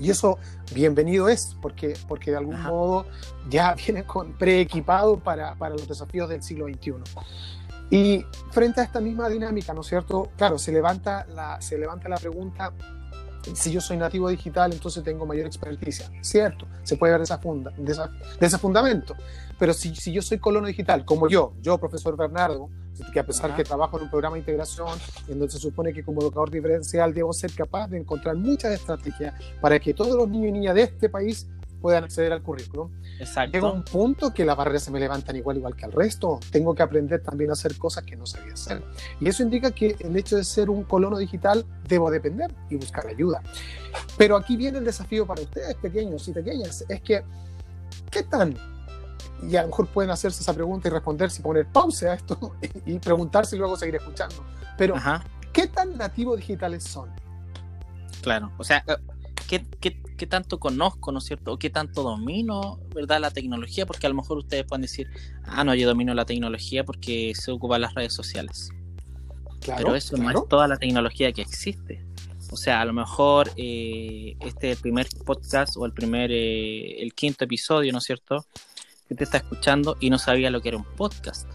Y 0.00 0.10
eso 0.10 0.38
bienvenido 0.74 1.28
es, 1.28 1.56
porque, 1.60 1.94
porque 2.06 2.30
de 2.30 2.36
algún 2.36 2.60
modo 2.62 3.06
ya 3.48 3.74
viene 3.86 4.04
con 4.04 4.32
preequipado 4.34 5.18
para, 5.18 5.54
para 5.54 5.74
los 5.74 5.88
desafíos 5.88 6.28
del 6.28 6.42
siglo 6.42 6.66
XXI. 6.66 6.94
Y 7.90 8.24
frente 8.50 8.82
a 8.82 8.84
esta 8.84 9.00
misma 9.00 9.28
dinámica, 9.28 9.72
¿no 9.72 9.80
es 9.80 9.86
cierto? 9.86 10.30
Claro, 10.36 10.58
se 10.58 10.72
levanta 10.72 11.26
la, 11.26 11.60
se 11.60 11.78
levanta 11.78 12.08
la 12.08 12.18
pregunta 12.18 12.72
si 13.54 13.72
yo 13.72 13.80
soy 13.80 13.96
nativo 13.96 14.28
digital, 14.28 14.72
entonces 14.72 15.02
tengo 15.02 15.26
mayor 15.26 15.46
experticia. 15.46 16.10
Cierto, 16.20 16.66
se 16.82 16.96
puede 16.96 17.12
ver 17.12 17.20
de, 17.20 17.24
esa 17.24 17.38
funda, 17.38 17.72
de, 17.76 18.46
ese 18.46 18.58
fundamento. 18.58 19.14
Pero 19.58 19.72
si, 19.72 19.94
si, 19.94 20.12
yo 20.12 20.22
soy 20.22 20.38
colono 20.38 20.66
digital, 20.66 21.04
como 21.04 21.28
yo, 21.28 21.54
yo, 21.60 21.78
profesor 21.78 22.16
Bernardo, 22.16 22.68
que 23.12 23.20
a 23.20 23.26
pesar 23.26 23.54
que 23.54 23.64
trabajo 23.64 23.96
en 23.96 24.04
un 24.04 24.10
programa 24.10 24.34
de 24.34 24.40
integración, 24.40 24.98
en 25.28 25.38
donde 25.38 25.52
se 25.52 25.58
supone 25.58 25.92
que 25.92 26.02
como 26.02 26.20
educador 26.20 26.50
diferencial 26.50 27.14
debo 27.14 27.32
ser 27.32 27.52
capaz 27.52 27.88
de 27.88 27.98
encontrar 27.98 28.36
muchas 28.36 28.72
estrategias 28.72 29.34
para 29.60 29.78
que 29.78 29.94
todos 29.94 30.14
los 30.16 30.28
niños 30.28 30.48
y 30.48 30.52
niñas 30.52 30.74
de 30.74 30.82
este 30.82 31.08
país 31.08 31.48
puedan 31.80 32.04
acceder 32.04 32.32
al 32.32 32.42
currículum. 32.42 32.90
Exacto. 33.18 33.52
Llega 33.52 33.70
un 33.70 33.84
punto 33.84 34.32
que 34.32 34.44
las 34.44 34.56
barreras 34.56 34.82
se 34.82 34.90
me 34.90 35.00
levantan 35.00 35.36
igual, 35.36 35.56
igual 35.56 35.76
que 35.76 35.84
al 35.84 35.92
resto. 35.92 36.38
Tengo 36.50 36.74
que 36.74 36.82
aprender 36.82 37.22
también 37.22 37.50
a 37.50 37.54
hacer 37.54 37.76
cosas 37.76 38.04
que 38.04 38.16
no 38.16 38.26
sabía 38.26 38.52
hacer. 38.52 38.82
Y 39.20 39.28
eso 39.28 39.42
indica 39.42 39.70
que 39.70 39.96
el 40.00 40.16
hecho 40.16 40.36
de 40.36 40.44
ser 40.44 40.70
un 40.70 40.84
colono 40.84 41.18
digital 41.18 41.64
debo 41.88 42.10
depender 42.10 42.54
y 42.70 42.76
buscar 42.76 43.06
ayuda. 43.06 43.42
Pero 44.16 44.36
aquí 44.36 44.56
viene 44.56 44.78
el 44.78 44.84
desafío 44.84 45.26
para 45.26 45.42
ustedes, 45.42 45.74
pequeños 45.76 46.26
y 46.28 46.32
pequeñas, 46.32 46.84
es 46.88 47.00
que, 47.02 47.24
¿qué 48.10 48.22
tan? 48.22 48.56
Y 49.42 49.56
a 49.56 49.62
lo 49.62 49.68
mejor 49.68 49.86
pueden 49.86 50.10
hacerse 50.10 50.42
esa 50.42 50.52
pregunta 50.52 50.88
y 50.88 50.90
responder 50.90 51.30
si 51.30 51.42
poner 51.42 51.66
pausa 51.66 52.12
a 52.12 52.14
esto 52.14 52.56
y 52.86 52.98
preguntarse 52.98 53.56
y 53.56 53.58
luego 53.58 53.76
seguir 53.76 53.96
escuchando. 53.96 54.44
Pero, 54.76 54.94
¿qué 55.52 55.66
tan 55.66 55.96
nativos 55.96 56.38
digitales 56.38 56.84
son? 56.84 57.10
Claro, 58.22 58.52
o 58.58 58.64
sea, 58.64 58.84
¿qué, 59.48 59.64
qué, 59.80 60.02
tanto 60.26 60.58
conozco, 60.58 61.12
¿no 61.12 61.18
es 61.18 61.24
cierto? 61.24 61.52
O 61.52 61.58
qué 61.58 61.70
tanto 61.70 62.02
domino, 62.02 62.80
¿verdad? 62.94 63.20
La 63.20 63.30
tecnología, 63.30 63.86
porque 63.86 64.06
a 64.06 64.10
lo 64.10 64.16
mejor 64.16 64.38
ustedes 64.38 64.64
pueden 64.64 64.82
decir, 64.82 65.08
ah, 65.44 65.64
no, 65.64 65.74
yo 65.74 65.86
domino 65.86 66.14
la 66.14 66.24
tecnología 66.24 66.84
porque 66.84 67.32
se 67.34 67.50
ocupan 67.50 67.80
las 67.80 67.94
redes 67.94 68.12
sociales. 68.12 68.70
Claro, 69.60 69.84
Pero 69.84 69.96
eso 69.96 70.16
no 70.16 70.30
es 70.30 70.48
toda 70.48 70.68
la 70.68 70.76
tecnología 70.76 71.32
que 71.32 71.42
existe. 71.42 72.04
O 72.50 72.56
sea, 72.56 72.80
a 72.80 72.84
lo 72.84 72.92
mejor 72.92 73.50
eh, 73.56 74.36
este 74.40 74.70
es 74.70 74.76
el 74.76 74.82
primer 74.82 75.06
podcast 75.26 75.76
o 75.76 75.84
el 75.84 75.92
primer, 75.92 76.30
eh, 76.32 77.02
el 77.02 77.12
quinto 77.12 77.44
episodio, 77.44 77.92
¿no 77.92 77.98
es 77.98 78.04
cierto? 78.04 78.46
Que 79.08 79.14
te 79.14 79.24
está 79.24 79.38
escuchando 79.38 79.96
y 80.00 80.10
no 80.10 80.18
sabía 80.18 80.50
lo 80.50 80.60
que 80.60 80.68
era 80.68 80.78
un 80.78 80.84
podcast 80.96 81.48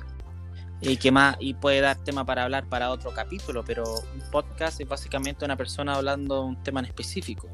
y 0.89 0.97
que 0.97 1.11
más 1.11 1.37
y 1.39 1.53
puede 1.53 1.81
dar 1.81 1.97
tema 1.97 2.25
para 2.25 2.43
hablar 2.43 2.67
para 2.67 2.91
otro 2.91 3.11
capítulo, 3.13 3.63
pero 3.63 3.83
un 3.83 4.31
podcast 4.31 4.81
es 4.81 4.87
básicamente 4.87 5.45
una 5.45 5.55
persona 5.55 5.95
hablando 5.95 6.41
de 6.41 6.47
un 6.47 6.63
tema 6.63 6.81
en 6.81 6.87
específico. 6.87 7.47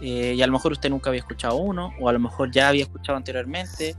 Eh, 0.00 0.34
y 0.36 0.42
a 0.42 0.46
lo 0.46 0.52
mejor 0.52 0.72
usted 0.72 0.90
nunca 0.90 1.10
había 1.10 1.20
escuchado 1.20 1.56
uno, 1.56 1.92
o 2.00 2.08
a 2.08 2.12
lo 2.12 2.18
mejor 2.18 2.50
ya 2.50 2.68
había 2.68 2.82
escuchado 2.82 3.16
anteriormente, 3.16 3.96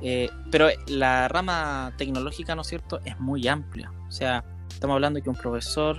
eh, 0.00 0.30
pero 0.50 0.68
la 0.86 1.28
rama 1.28 1.92
tecnológica, 1.96 2.54
¿no 2.54 2.62
es 2.62 2.68
cierto?, 2.68 3.00
es 3.04 3.18
muy 3.18 3.46
amplia. 3.48 3.92
O 4.08 4.12
sea, 4.12 4.44
estamos 4.68 4.94
hablando 4.94 5.18
de 5.18 5.22
que 5.22 5.30
un 5.30 5.36
profesor 5.36 5.96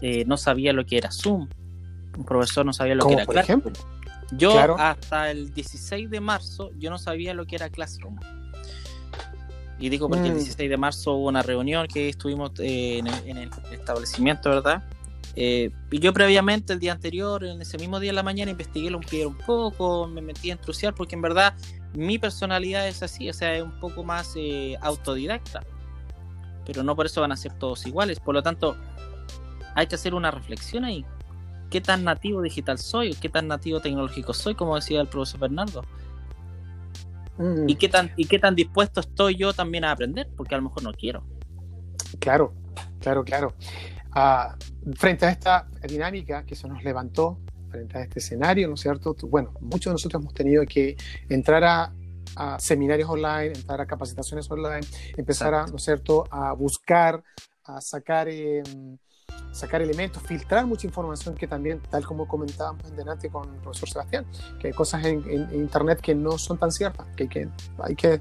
eh, 0.00 0.24
no 0.26 0.36
sabía 0.36 0.72
lo 0.72 0.84
que 0.84 0.98
era 0.98 1.10
Zoom, 1.10 1.48
un 2.16 2.24
profesor 2.24 2.64
no 2.64 2.72
sabía 2.72 2.94
lo 2.94 3.06
que 3.06 3.14
era 3.14 3.24
por 3.24 3.38
ejemplo? 3.38 3.72
Yo 4.32 4.76
hasta 4.76 5.30
el 5.30 5.52
16 5.52 6.10
de 6.10 6.20
marzo 6.20 6.70
yo 6.78 6.90
no 6.90 6.98
sabía 6.98 7.34
lo 7.34 7.46
que 7.46 7.56
era 7.56 7.70
Classroom. 7.70 8.18
Y 9.78 9.88
digo 9.90 10.08
porque 10.08 10.28
el 10.28 10.34
16 10.34 10.68
mm. 10.68 10.70
de 10.70 10.76
marzo 10.76 11.12
hubo 11.12 11.28
una 11.28 11.42
reunión 11.42 11.86
que 11.86 12.08
estuvimos 12.08 12.52
eh, 12.58 12.98
en, 12.98 13.36
el, 13.36 13.50
establecimiento, 13.70 14.48
¿verdad? 14.48 14.82
Eh, 15.36 15.70
y 15.90 15.98
yo 15.98 16.14
previamente, 16.14 16.72
el 16.72 16.80
día 16.80 16.92
anterior, 16.92 17.44
en 17.44 17.60
ese 17.60 17.76
mismo 17.76 18.00
día 18.00 18.10
en 18.10 18.16
la 18.16 18.22
mañana, 18.22 18.50
investigué 18.50 18.90
lo 18.90 18.98
un 18.98 19.36
poco, 19.36 20.08
me 20.08 20.22
metí 20.22 20.50
a 20.50 20.54
intrusiar, 20.54 20.94
porque 20.94 21.14
en 21.14 21.22
verdad 21.22 21.54
mi 21.94 22.18
personalidad 22.18 22.88
es 22.88 23.02
así, 23.02 23.28
o 23.28 23.34
sea, 23.34 23.54
es 23.54 23.62
un 23.62 23.78
poco 23.78 24.02
más 24.02 24.32
eh, 24.36 24.76
autodidacta. 24.80 25.62
Pero 26.64 26.82
no 26.82 26.96
por 26.96 27.06
eso 27.06 27.20
van 27.20 27.32
a 27.32 27.36
ser 27.36 27.52
todos 27.52 27.86
iguales. 27.86 28.18
Por 28.18 28.34
lo 28.34 28.42
tanto, 28.42 28.76
hay 29.74 29.86
que 29.86 29.94
hacer 29.94 30.14
una 30.14 30.30
reflexión 30.30 30.84
ahí. 30.84 31.04
¿Qué 31.70 31.80
tan 31.80 32.02
nativo 32.02 32.42
digital 32.42 32.78
soy? 32.78 33.14
¿Qué 33.14 33.28
tan 33.28 33.46
nativo 33.46 33.80
tecnológico 33.80 34.32
soy? 34.32 34.54
Como 34.54 34.74
decía 34.74 35.00
el 35.00 35.06
profesor 35.06 35.40
Bernardo. 35.40 35.84
¿Y, 37.66 37.74
qué 37.76 37.88
tan, 37.88 38.10
¿Y 38.16 38.24
qué 38.24 38.38
tan 38.38 38.54
dispuesto 38.54 39.00
estoy 39.00 39.36
yo 39.36 39.52
también 39.52 39.84
a 39.84 39.92
aprender? 39.92 40.28
Porque 40.36 40.54
a 40.54 40.58
lo 40.58 40.64
mejor 40.64 40.82
no 40.82 40.92
quiero. 40.92 41.22
Claro, 42.18 42.54
claro, 43.00 43.24
claro. 43.24 43.54
Ah, 44.18 44.56
frente 44.94 45.26
a 45.26 45.30
esta 45.30 45.68
dinámica 45.86 46.42
que 46.46 46.56
se 46.56 46.66
nos 46.66 46.82
levantó, 46.82 47.38
frente 47.68 47.98
a 47.98 48.00
este 48.00 48.20
escenario, 48.20 48.66
¿no 48.66 48.72
es 48.72 48.80
cierto? 48.80 49.14
Bueno, 49.28 49.52
muchos 49.60 49.90
de 49.90 49.92
nosotros 49.92 50.22
hemos 50.22 50.32
tenido 50.32 50.64
que 50.64 50.96
entrar 51.28 51.62
a, 51.62 51.92
seminarios 52.58 53.10
online, 53.10 53.48
entrar 53.48 53.78
a 53.78 53.86
capacitaciones 53.86 54.50
online, 54.50 54.86
empezar 55.18 55.52
a, 55.52 55.66
¿no 55.66 55.76
es 55.76 55.82
cierto?, 55.82 56.24
a 56.30 56.54
buscar, 56.54 57.22
a 57.64 57.82
sacar... 57.82 58.26
Em, 58.30 58.96
sacar 59.52 59.80
elementos, 59.80 60.22
filtrar 60.22 60.66
mucha 60.66 60.86
información 60.86 61.34
que 61.34 61.46
también, 61.46 61.80
tal 61.90 62.04
como 62.04 62.28
comentábamos 62.28 62.90
en 62.90 62.96
delante 62.96 63.30
con 63.30 63.52
el 63.54 63.60
profesor 63.60 63.88
Sebastián, 63.88 64.26
que 64.60 64.68
hay 64.68 64.72
cosas 64.74 65.04
en, 65.04 65.24
Internet 65.54 66.00
que 66.00 66.14
no 66.14 66.36
son 66.36 66.58
tan 66.58 66.70
ciertas, 66.70 67.06
que 67.16 67.22
hay 67.22 67.28
que, 67.28 67.48
hay 67.78 67.96
que 67.96 68.20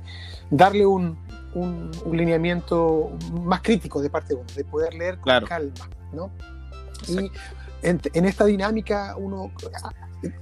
darle 0.49 0.85
un, 0.85 1.17
un, 1.55 1.91
lineamiento 2.11 3.11
más 3.41 3.61
crítico 3.61 4.01
de 4.01 4.09
parte 4.09 4.29
de 4.29 4.35
uno, 4.35 4.47
de 4.55 4.63
poder 4.63 4.93
leer 4.93 5.17
con 5.19 5.45
calma, 5.45 5.89
¿no? 6.13 6.31
Y 7.07 7.31
en, 7.81 8.01
en, 8.13 8.25
esta 8.25 8.45
dinámica 8.45 9.15
uno 9.17 9.51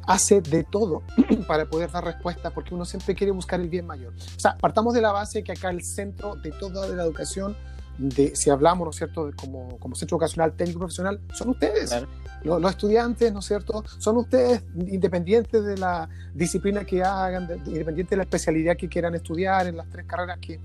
hace 0.08 0.42
de 0.42 0.64
todo 0.64 1.04
para 1.48 1.66
poder 1.66 1.92
dar 1.92 2.06
respuesta 2.06 2.52
porque 2.52 2.74
uno 2.74 2.86
siempre 2.86 3.16
quiere 3.16 3.32
buscar 3.32 3.60
el 3.60 3.70
bien 3.70 3.86
mayor. 3.86 4.14
O 4.14 4.40
sea, 4.40 4.58
partamos 4.58 4.94
de 4.94 5.02
la 5.02 5.12
base 5.12 5.44
que 5.44 5.52
acá 5.52 5.70
el 5.70 5.84
centro 5.84 6.36
de 6.36 6.52
toda 6.52 6.88
la 6.88 7.04
educación 7.04 7.56
de, 7.98 8.36
si 8.36 8.50
hablamos, 8.50 8.86
¿no 8.86 8.92
es 8.92 8.98
cierto?, 8.98 9.32
como, 9.36 9.78
como 9.80 9.96
centro 9.96 10.18
vocacional 10.18 10.54
técnico 10.54 10.80
profesional, 10.80 11.20
son 11.34 11.50
ustedes. 11.50 11.96
Los, 12.44 12.70
estudiantes, 12.70 13.32
¿no 13.32 13.40
es 13.40 13.46
cierto?, 13.46 13.84
son 14.00 14.18
ustedes, 14.18 14.64
independientes 14.76 15.64
de 15.64 15.78
la 15.78 16.10
disciplina 16.34 16.84
que 16.84 17.02
hagan, 17.02 17.48
independientes 17.66 18.10
de 18.10 18.18
la 18.18 18.24
especialidad 18.24 18.76
que 18.76 18.90
quieran 18.90 19.16
estudiar 19.16 19.68
en 19.68 19.78
las 19.78 19.90
tres 19.90 20.06
carreras 20.06 20.40
que, 20.40 20.60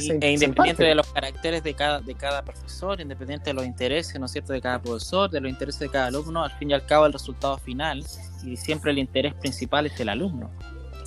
se, 0.00 0.18
e 0.20 0.32
independiente 0.32 0.82
de 0.82 0.94
los 0.94 1.06
caracteres 1.12 1.62
de 1.62 1.74
cada, 1.74 2.00
de 2.00 2.14
cada 2.14 2.44
profesor, 2.44 3.00
independiente 3.00 3.50
de 3.50 3.54
los 3.54 3.64
intereses, 3.64 4.18
¿no 4.18 4.26
es 4.26 4.32
cierto?, 4.32 4.52
de 4.52 4.60
cada 4.60 4.82
profesor, 4.82 5.30
de 5.30 5.40
los 5.40 5.50
intereses 5.50 5.80
de 5.80 5.88
cada 5.88 6.06
alumno, 6.06 6.42
al 6.42 6.52
fin 6.52 6.70
y 6.70 6.74
al 6.74 6.84
cabo 6.84 7.06
el 7.06 7.12
resultado 7.12 7.58
final 7.58 8.04
y 8.42 8.56
siempre 8.56 8.90
el 8.90 8.98
interés 8.98 9.34
principal 9.34 9.86
es 9.86 10.00
el 10.00 10.08
alumno 10.08 10.50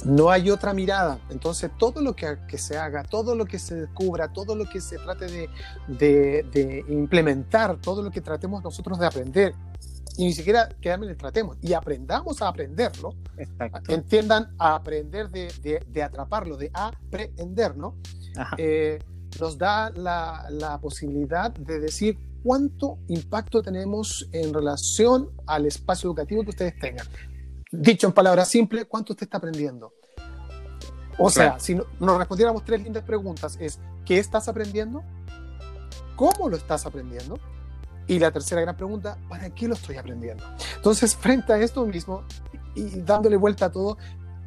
no 0.05 0.29
hay 0.29 0.49
otra 0.49 0.73
mirada. 0.73 1.19
Entonces, 1.29 1.71
todo 1.77 2.01
lo 2.01 2.15
que, 2.15 2.37
se 2.57 2.77
haga, 2.77 3.03
todo 3.03 3.35
lo 3.35 3.45
que 3.45 3.59
se 3.59 3.75
descubra, 3.75 4.31
todo 4.31 4.55
lo 4.55 4.65
que 4.65 4.81
se 4.81 4.97
trate 4.97 5.49
de, 5.87 6.85
implementar, 6.89 7.77
todo 7.77 8.01
lo 8.01 8.11
que 8.11 8.21
tratemos 8.21 8.63
nosotros 8.63 8.99
de 8.99 9.05
aprender, 9.05 9.53
y 10.17 10.25
ni 10.25 10.33
siquiera 10.33 10.69
quedarme 10.81 11.07
en 11.07 11.11
el 11.11 11.17
tratemos, 11.17 11.57
y 11.61 11.73
aprendamos 11.73 12.41
a 12.41 12.47
aprenderlo, 12.47 13.15
entiendan 13.87 14.53
a 14.59 14.75
aprender 14.75 15.29
de, 15.29 16.03
atraparlo, 16.03 16.57
de 16.57 16.69
aprender, 16.73 17.75
¿no? 17.77 17.95
Eh, 18.57 18.99
nos 19.39 19.57
da 19.57 19.89
la, 19.91 20.47
la 20.51 20.79
posibilidad 20.79 21.51
de 21.51 21.79
decir 21.79 22.19
cuánto 22.43 22.99
impacto 23.07 23.61
tenemos 23.63 24.27
en 24.31 24.53
relación 24.53 25.29
al 25.47 25.65
espacio 25.65 26.09
educativo 26.09 26.43
que 26.43 26.49
ustedes 26.49 26.77
tengan. 26.79 27.07
Dicho 27.75 28.05
en 28.05 28.13
palabras 28.13 28.49
simples, 28.49 28.85
¿cuánto 28.87 29.13
usted 29.13 29.25
está 29.25 29.39
aprendiendo? 29.39 29.91
O 31.17 31.31
sea, 31.31 31.59
si 31.59 31.73
nos 31.73 32.17
respondiéramos 32.19 32.63
tres 32.63 32.83
lindas 32.83 33.03
preguntas, 33.03 33.57
es 33.59 33.79
¿qué 34.05 34.19
estás 34.19 34.47
aprendiendo? 34.47 35.03
¿Cómo 36.15 36.49
lo 36.49 36.55
estás 36.55 36.85
aprendiendo? 36.85 37.39
Y 38.05 38.19
la 38.19 38.29
tercera 38.29 38.61
gran 38.61 38.77
pregunta, 38.77 39.17
¿para 39.27 39.49
qué 39.49 39.67
lo 39.67 39.73
estoy 39.73 39.97
aprendiendo? 39.97 40.43
Entonces, 40.75 41.15
frente 41.15 41.51
a 41.51 41.57
esto 41.57 41.83
mismo 41.83 42.23
y 42.75 43.01
dándole 43.01 43.37
vuelta 43.37 43.65
a 43.65 43.71
todo, 43.71 43.97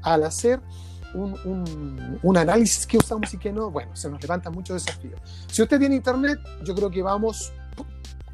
al 0.03 0.23
hacer 0.23 0.61
un, 1.13 2.19
un, 2.23 2.37
análisis 2.37 2.87
que 2.87 2.97
usamos 2.97 3.35
y 3.35 3.39
que 3.39 3.53
no, 3.53 3.73
bueno, 3.73 3.97
se 3.97 4.09
nos 4.09 4.23
levanta 4.23 4.51
muchos 4.51 4.85
desafíos. 4.85 5.21
Si 5.51 5.63
usted 5.63 5.81
tiene 5.81 5.97
internet, 5.97 6.39
yo 6.63 6.77
creo 6.77 6.91
que 6.91 7.03
vamos 7.03 7.53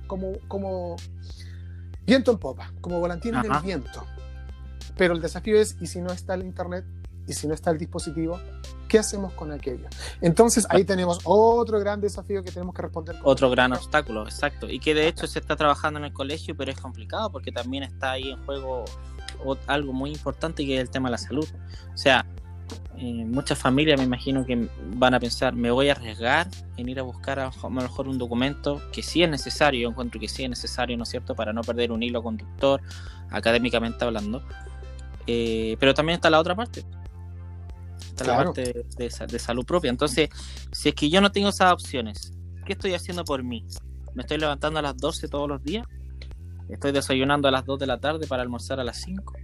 como, 0.07 0.33
como 0.49 0.97
viento 2.05 2.31
en 2.31 2.39
popa, 2.39 2.75
como 2.83 3.01
volantín 3.01 3.37
en 3.37 3.51
el 3.51 3.63
viento. 3.63 4.05
Pero 4.97 5.15
el 5.15 5.21
desafío 5.21 5.59
es, 5.59 5.77
¿y 5.81 5.87
si 5.87 6.01
no 6.01 6.13
está 6.13 6.35
el 6.35 6.43
Internet? 6.43 6.85
¿Y 7.27 7.33
si 7.35 7.47
no 7.47 7.55
está 7.55 7.71
el 7.71 7.79
dispositivo? 7.79 8.41
¿Qué 8.89 8.99
hacemos 8.99 9.33
con 9.33 9.53
aquello? 9.53 9.87
Entonces 10.21 10.67
ahí 10.69 10.85
tenemos 10.85 11.21
otro 11.25 11.79
gran 11.79 12.01
desafío 12.01 12.43
que 12.43 12.51
tenemos 12.51 12.75
que 12.75 12.83
responder. 12.83 13.17
Otro 13.23 13.49
gran 13.49 13.73
obstáculo, 13.73 14.25
exacto. 14.25 14.69
Y 14.69 14.81
que 14.81 14.93
de 14.93 15.09
hecho 15.09 15.27
se 15.27 15.39
está 15.39 15.57
trabajando 15.57 15.99
en 15.99 16.07
el 16.07 16.13
colegio, 16.13 16.57
pero 16.57 16.71
es 16.71 16.79
complicado 16.79 17.31
porque 17.31 17.53
también 17.53 17.85
está 17.85 18.13
ahí 18.13 18.31
en 18.31 18.45
juego 18.45 18.85
algo 19.67 19.93
muy 19.93 20.11
importante 20.11 20.65
que 20.67 20.75
es 20.75 20.81
el 20.81 20.91
tema 20.91 21.09
de 21.09 21.13
la 21.13 21.19
salud. 21.19 21.49
O 21.95 21.97
sea, 21.97 22.27
eh, 22.99 23.25
muchas 23.25 23.59
familias 23.59 23.99
me 23.99 24.05
imagino 24.05 24.45
que 24.45 24.69
van 24.95 25.15
a 25.15 25.21
pensar, 25.21 25.55
me 25.55 25.71
voy 25.71 25.89
a 25.89 25.93
arriesgar 25.93 26.49
en 26.77 26.89
ir 26.89 27.01
a 27.01 27.03
buscar 27.03 27.39
a 27.39 27.51
lo 27.63 27.71
mejor 27.71 28.09
un 28.09 28.19
documento 28.19 28.81
que 28.93 29.03
sí 29.03 29.23
es 29.23 29.31
necesario, 29.31 29.81
yo 29.81 29.89
encuentro 29.89 30.21
que 30.21 30.29
sí 30.29 30.45
es 30.45 30.51
necesario, 30.51 30.97
¿no 30.97 31.05
es 31.05 31.09
cierto?, 31.09 31.35
para 31.35 31.53
no 31.53 31.63
perder 31.63 31.91
un 31.91 32.03
hilo 32.03 32.23
conductor, 32.23 32.81
académicamente 33.31 34.05
hablando, 34.05 34.43
eh, 35.27 35.77
pero 35.79 35.95
también 35.95 36.17
está 36.17 36.31
la 36.31 36.41
otra 36.41 36.55
parte. 36.55 36.85
Está 38.07 38.25
la 38.25 38.37
parte 38.37 38.85
de, 38.97 39.39
salud 39.39 39.65
propia. 39.65 39.91
Entonces, 39.91 40.29
si 40.73 40.91
es 40.91 40.95
que 40.95 41.09
yo 41.09 41.21
no 41.21 41.33
tengo 41.33 41.49
esas 41.49 41.73
opciones, 41.73 42.33
¿qué 42.67 42.75
estoy 42.75 42.95
haciendo 42.95 43.25
por 43.25 43.43
mí? 43.43 43.65
¿Me 44.15 44.23
estoy 44.23 44.39
levantando 44.39 44.79
a 44.79 44.83
las 44.83 44.97
12 44.97 45.29
todos 45.29 45.49
los 45.49 45.63
días? 45.63 45.87
¿Estoy 46.69 46.93
desayunando 46.93 47.49
a 47.49 47.51
las 47.51 47.65
2 47.65 47.79
de 47.79 47.87
la 47.87 47.99
tarde 48.01 48.27
para 48.27 48.43
almorzar 48.43 48.81
a 48.81 48.85
las 48.85 49.01
5? 49.03 49.35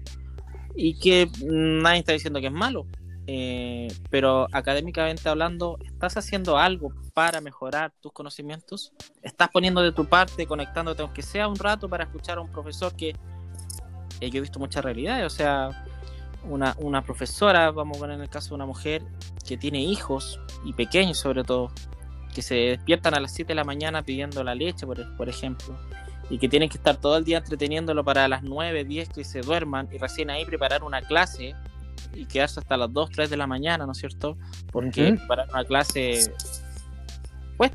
Y 0.74 0.98
que 0.98 1.30
nadie 1.42 2.00
está 2.00 2.12
diciendo 2.12 2.40
que 2.40 2.46
es 2.46 2.52
malo. 2.52 2.86
Eh, 3.30 3.88
pero 4.08 4.48
académicamente 4.52 5.28
hablando, 5.28 5.78
¿estás 5.84 6.16
haciendo 6.16 6.56
algo 6.56 6.94
para 7.12 7.42
mejorar 7.42 7.92
tus 8.00 8.10
conocimientos? 8.12 8.92
¿Estás 9.22 9.50
poniendo 9.50 9.82
de 9.82 9.92
tu 9.92 10.06
parte, 10.06 10.46
conectándote, 10.46 11.02
aunque 11.02 11.20
sea 11.20 11.46
un 11.46 11.56
rato, 11.56 11.90
para 11.90 12.04
escuchar 12.04 12.38
a 12.38 12.40
un 12.40 12.50
profesor 12.50 12.96
que 12.96 13.14
yo 14.20 14.38
he 14.38 14.40
visto 14.40 14.58
muchas 14.58 14.84
realidades, 14.84 15.26
o 15.26 15.30
sea, 15.30 15.84
una, 16.44 16.74
una 16.78 17.02
profesora, 17.02 17.70
vamos 17.70 17.96
a 17.96 18.00
poner 18.00 18.16
en 18.16 18.22
el 18.22 18.28
caso 18.28 18.50
de 18.50 18.54
una 18.56 18.66
mujer 18.66 19.02
que 19.46 19.56
tiene 19.56 19.82
hijos 19.82 20.40
y 20.64 20.72
pequeños 20.72 21.18
sobre 21.18 21.44
todo, 21.44 21.70
que 22.34 22.42
se 22.42 22.54
despiertan 22.54 23.14
a 23.14 23.20
las 23.20 23.34
7 23.34 23.48
de 23.48 23.54
la 23.54 23.64
mañana 23.64 24.02
pidiendo 24.02 24.42
la 24.44 24.54
leche, 24.54 24.86
por, 24.86 25.16
por 25.16 25.28
ejemplo, 25.28 25.76
y 26.30 26.38
que 26.38 26.48
tienen 26.48 26.68
que 26.68 26.76
estar 26.76 26.96
todo 26.96 27.16
el 27.16 27.24
día 27.24 27.38
entreteniéndolo 27.38 28.04
para 28.04 28.28
las 28.28 28.42
9, 28.42 28.84
10 28.84 29.08
que 29.08 29.24
se 29.24 29.40
duerman 29.40 29.88
y 29.92 29.98
recién 29.98 30.30
ahí 30.30 30.44
preparar 30.44 30.82
una 30.82 31.00
clase 31.02 31.54
y 32.14 32.26
quedarse 32.26 32.60
hasta 32.60 32.76
las 32.76 32.92
2, 32.92 33.10
3 33.10 33.30
de 33.30 33.36
la 33.36 33.46
mañana, 33.46 33.86
¿no 33.86 33.92
es 33.92 33.98
cierto? 33.98 34.36
Porque 34.70 35.14
preparar 35.14 35.48
una 35.50 35.64
clase 35.64 36.32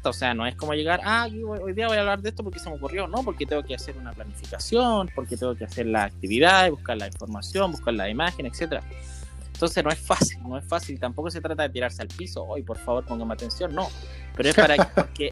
o 0.03 0.13
sea, 0.13 0.33
no 0.33 0.45
es 0.45 0.55
como 0.55 0.73
llegar, 0.73 1.01
ah, 1.03 1.27
hoy 1.27 1.73
día 1.73 1.87
voy 1.87 1.97
a 1.97 2.01
hablar 2.01 2.21
de 2.21 2.29
esto 2.29 2.43
porque 2.43 2.59
se 2.59 2.69
me 2.69 2.75
ocurrió, 2.75 3.07
no, 3.07 3.23
porque 3.23 3.45
tengo 3.45 3.63
que 3.63 3.75
hacer 3.75 3.97
una 3.97 4.13
planificación, 4.13 5.09
porque 5.13 5.35
tengo 5.35 5.55
que 5.55 5.65
hacer 5.65 5.87
la 5.87 6.05
actividad, 6.05 6.69
buscar 6.71 6.97
la 6.97 7.07
información, 7.07 7.71
buscar 7.71 7.93
la 7.93 8.09
imagen, 8.09 8.45
etcétera. 8.45 8.81
Entonces 9.53 9.83
no 9.83 9.91
es 9.91 9.99
fácil, 9.99 10.41
no 10.43 10.57
es 10.57 10.65
fácil, 10.65 10.99
tampoco 10.99 11.29
se 11.29 11.41
trata 11.41 11.63
de 11.63 11.69
tirarse 11.69 12.01
al 12.01 12.07
piso, 12.07 12.43
hoy 12.43 12.63
por 12.63 12.77
favor 12.77 13.05
póngame 13.05 13.33
atención, 13.33 13.73
no, 13.75 13.87
pero 14.35 14.49
es 14.49 14.55
para 14.55 14.75
que, 15.13 15.31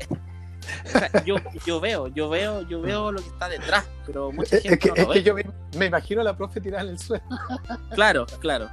yo, 1.25 1.35
yo 1.65 1.79
veo, 1.79 2.07
yo 2.07 2.29
veo, 2.29 2.67
yo 2.67 2.81
veo 2.81 3.11
lo 3.11 3.21
que 3.21 3.27
está 3.27 3.49
detrás, 3.49 3.85
pero 4.05 4.31
mucha 4.31 4.59
gente 4.59 4.73
es 4.73 4.79
que, 4.79 5.01
es 5.01 5.07
que 5.07 5.23
yo 5.23 5.35
me, 5.35 5.85
imagino 5.85 6.21
a 6.21 6.23
la 6.23 6.35
profe 6.35 6.61
tirada 6.61 6.83
en 6.83 6.89
el 6.89 6.99
suelo. 6.99 7.23
Claro, 7.93 8.25
claro. 8.39 8.69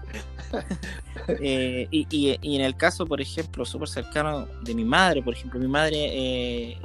Eh, 1.41 1.89
y, 1.91 2.07
y, 2.11 2.39
y, 2.41 2.57
en 2.57 2.63
el 2.63 2.77
caso, 2.77 3.07
por 3.07 3.21
ejemplo, 3.21 3.65
súper 3.65 3.89
cercano 3.89 4.47
de 4.63 4.75
mi 4.75 4.85
madre, 4.85 5.23
por 5.23 5.35
ejemplo, 5.35 5.59
mi 5.61 5.69
madre 5.69 5.97
eh, 5.99 6.79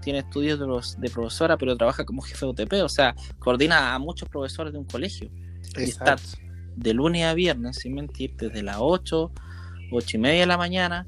tiene 0.00 0.20
estudios 0.20 0.58
de, 0.58 0.66
los, 0.66 0.98
de 1.00 1.10
profesora, 1.10 1.56
pero 1.56 1.76
trabaja 1.76 2.04
como 2.04 2.22
jefe 2.22 2.46
de 2.46 2.52
UTP, 2.52 2.72
o 2.82 2.88
sea, 2.88 3.14
coordina 3.38 3.94
a 3.94 3.98
muchos 3.98 4.28
profesores 4.28 4.72
de 4.72 4.78
un 4.78 4.86
colegio. 4.86 5.30
Y 5.76 5.82
está 5.82 6.16
de 6.76 6.94
lunes 6.94 7.24
a 7.24 7.34
viernes, 7.34 7.76
sin 7.76 7.94
mentir, 7.94 8.34
desde 8.36 8.62
las 8.62 8.76
8, 8.78 9.32
8 9.92 10.16
y 10.16 10.20
media 10.20 10.40
de 10.40 10.46
la 10.46 10.58
mañana 10.58 11.06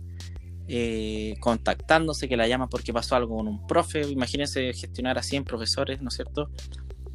eh, 0.69 1.37
contactándose, 1.41 2.29
que 2.29 2.37
la 2.37 2.47
llama 2.47 2.69
porque 2.69 2.93
pasó 2.93 3.17
algo 3.17 3.37
con 3.37 3.49
un 3.49 3.67
profe. 3.67 4.03
Imagínense 4.09 4.73
gestionar 4.75 5.19
a 5.19 5.23
100 5.23 5.45
profesores, 5.45 6.03
¿no 6.03 6.09
es 6.09 6.15
cierto? 6.15 6.51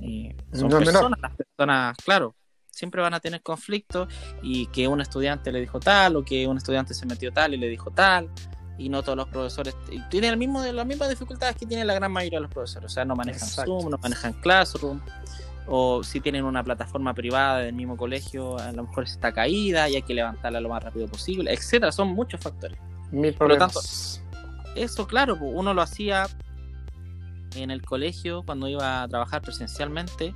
Eh, 0.01 0.35
son 0.51 0.69
personas, 0.69 1.19
las 1.21 1.35
personas, 1.35 1.97
claro, 2.03 2.35
siempre 2.69 3.01
van 3.01 3.13
a 3.13 3.19
tener 3.19 3.41
conflictos 3.41 4.07
y 4.41 4.65
que 4.67 4.87
un 4.87 4.99
estudiante 4.99 5.51
le 5.51 5.61
dijo 5.61 5.79
tal 5.79 6.15
o 6.15 6.25
que 6.25 6.47
un 6.47 6.57
estudiante 6.57 6.93
se 6.93 7.05
metió 7.05 7.31
tal 7.31 7.53
y 7.53 7.57
le 7.57 7.69
dijo 7.69 7.91
tal 7.91 8.29
y 8.77 8.89
no 8.89 9.03
todos 9.03 9.15
los 9.15 9.27
profesores 9.29 9.75
tienen 10.09 10.31
el 10.31 10.37
mismo, 10.37 10.63
las 10.63 10.85
mismas 10.85 11.09
dificultades 11.09 11.55
que 11.55 11.65
tiene 11.65 11.85
la 11.85 11.93
gran 11.93 12.11
mayoría 12.11 12.39
de 12.39 12.43
los 12.43 12.51
profesores, 12.51 12.91
o 12.91 12.93
sea, 12.93 13.05
no 13.05 13.15
manejan 13.15 13.47
Zoom, 13.47 13.89
no 13.89 13.97
manejan 13.99 14.33
Classroom 14.33 14.99
o 15.67 16.03
si 16.03 16.19
tienen 16.19 16.43
una 16.43 16.63
plataforma 16.63 17.13
privada 17.13 17.59
del 17.59 17.73
mismo 17.73 17.95
colegio, 17.95 18.57
a 18.57 18.71
lo 18.71 18.83
mejor 18.83 19.05
está 19.05 19.31
caída 19.31 19.87
y 19.87 19.95
hay 19.95 20.01
que 20.01 20.13
levantarla 20.13 20.59
lo 20.59 20.69
más 20.69 20.83
rápido 20.83 21.07
posible, 21.07 21.53
etcétera, 21.53 21.91
son 21.91 22.09
muchos 22.09 22.41
factores. 22.41 22.77
Mil 23.11 23.33
Por 23.33 23.49
lo 23.49 23.57
tanto, 23.57 23.79
eso, 24.75 25.07
claro, 25.07 25.35
uno 25.35 25.73
lo 25.73 25.81
hacía 25.81 26.27
en 27.55 27.71
el 27.71 27.81
colegio 27.83 28.43
cuando 28.43 28.67
iba 28.67 29.03
a 29.03 29.07
trabajar 29.07 29.41
presencialmente, 29.41 30.33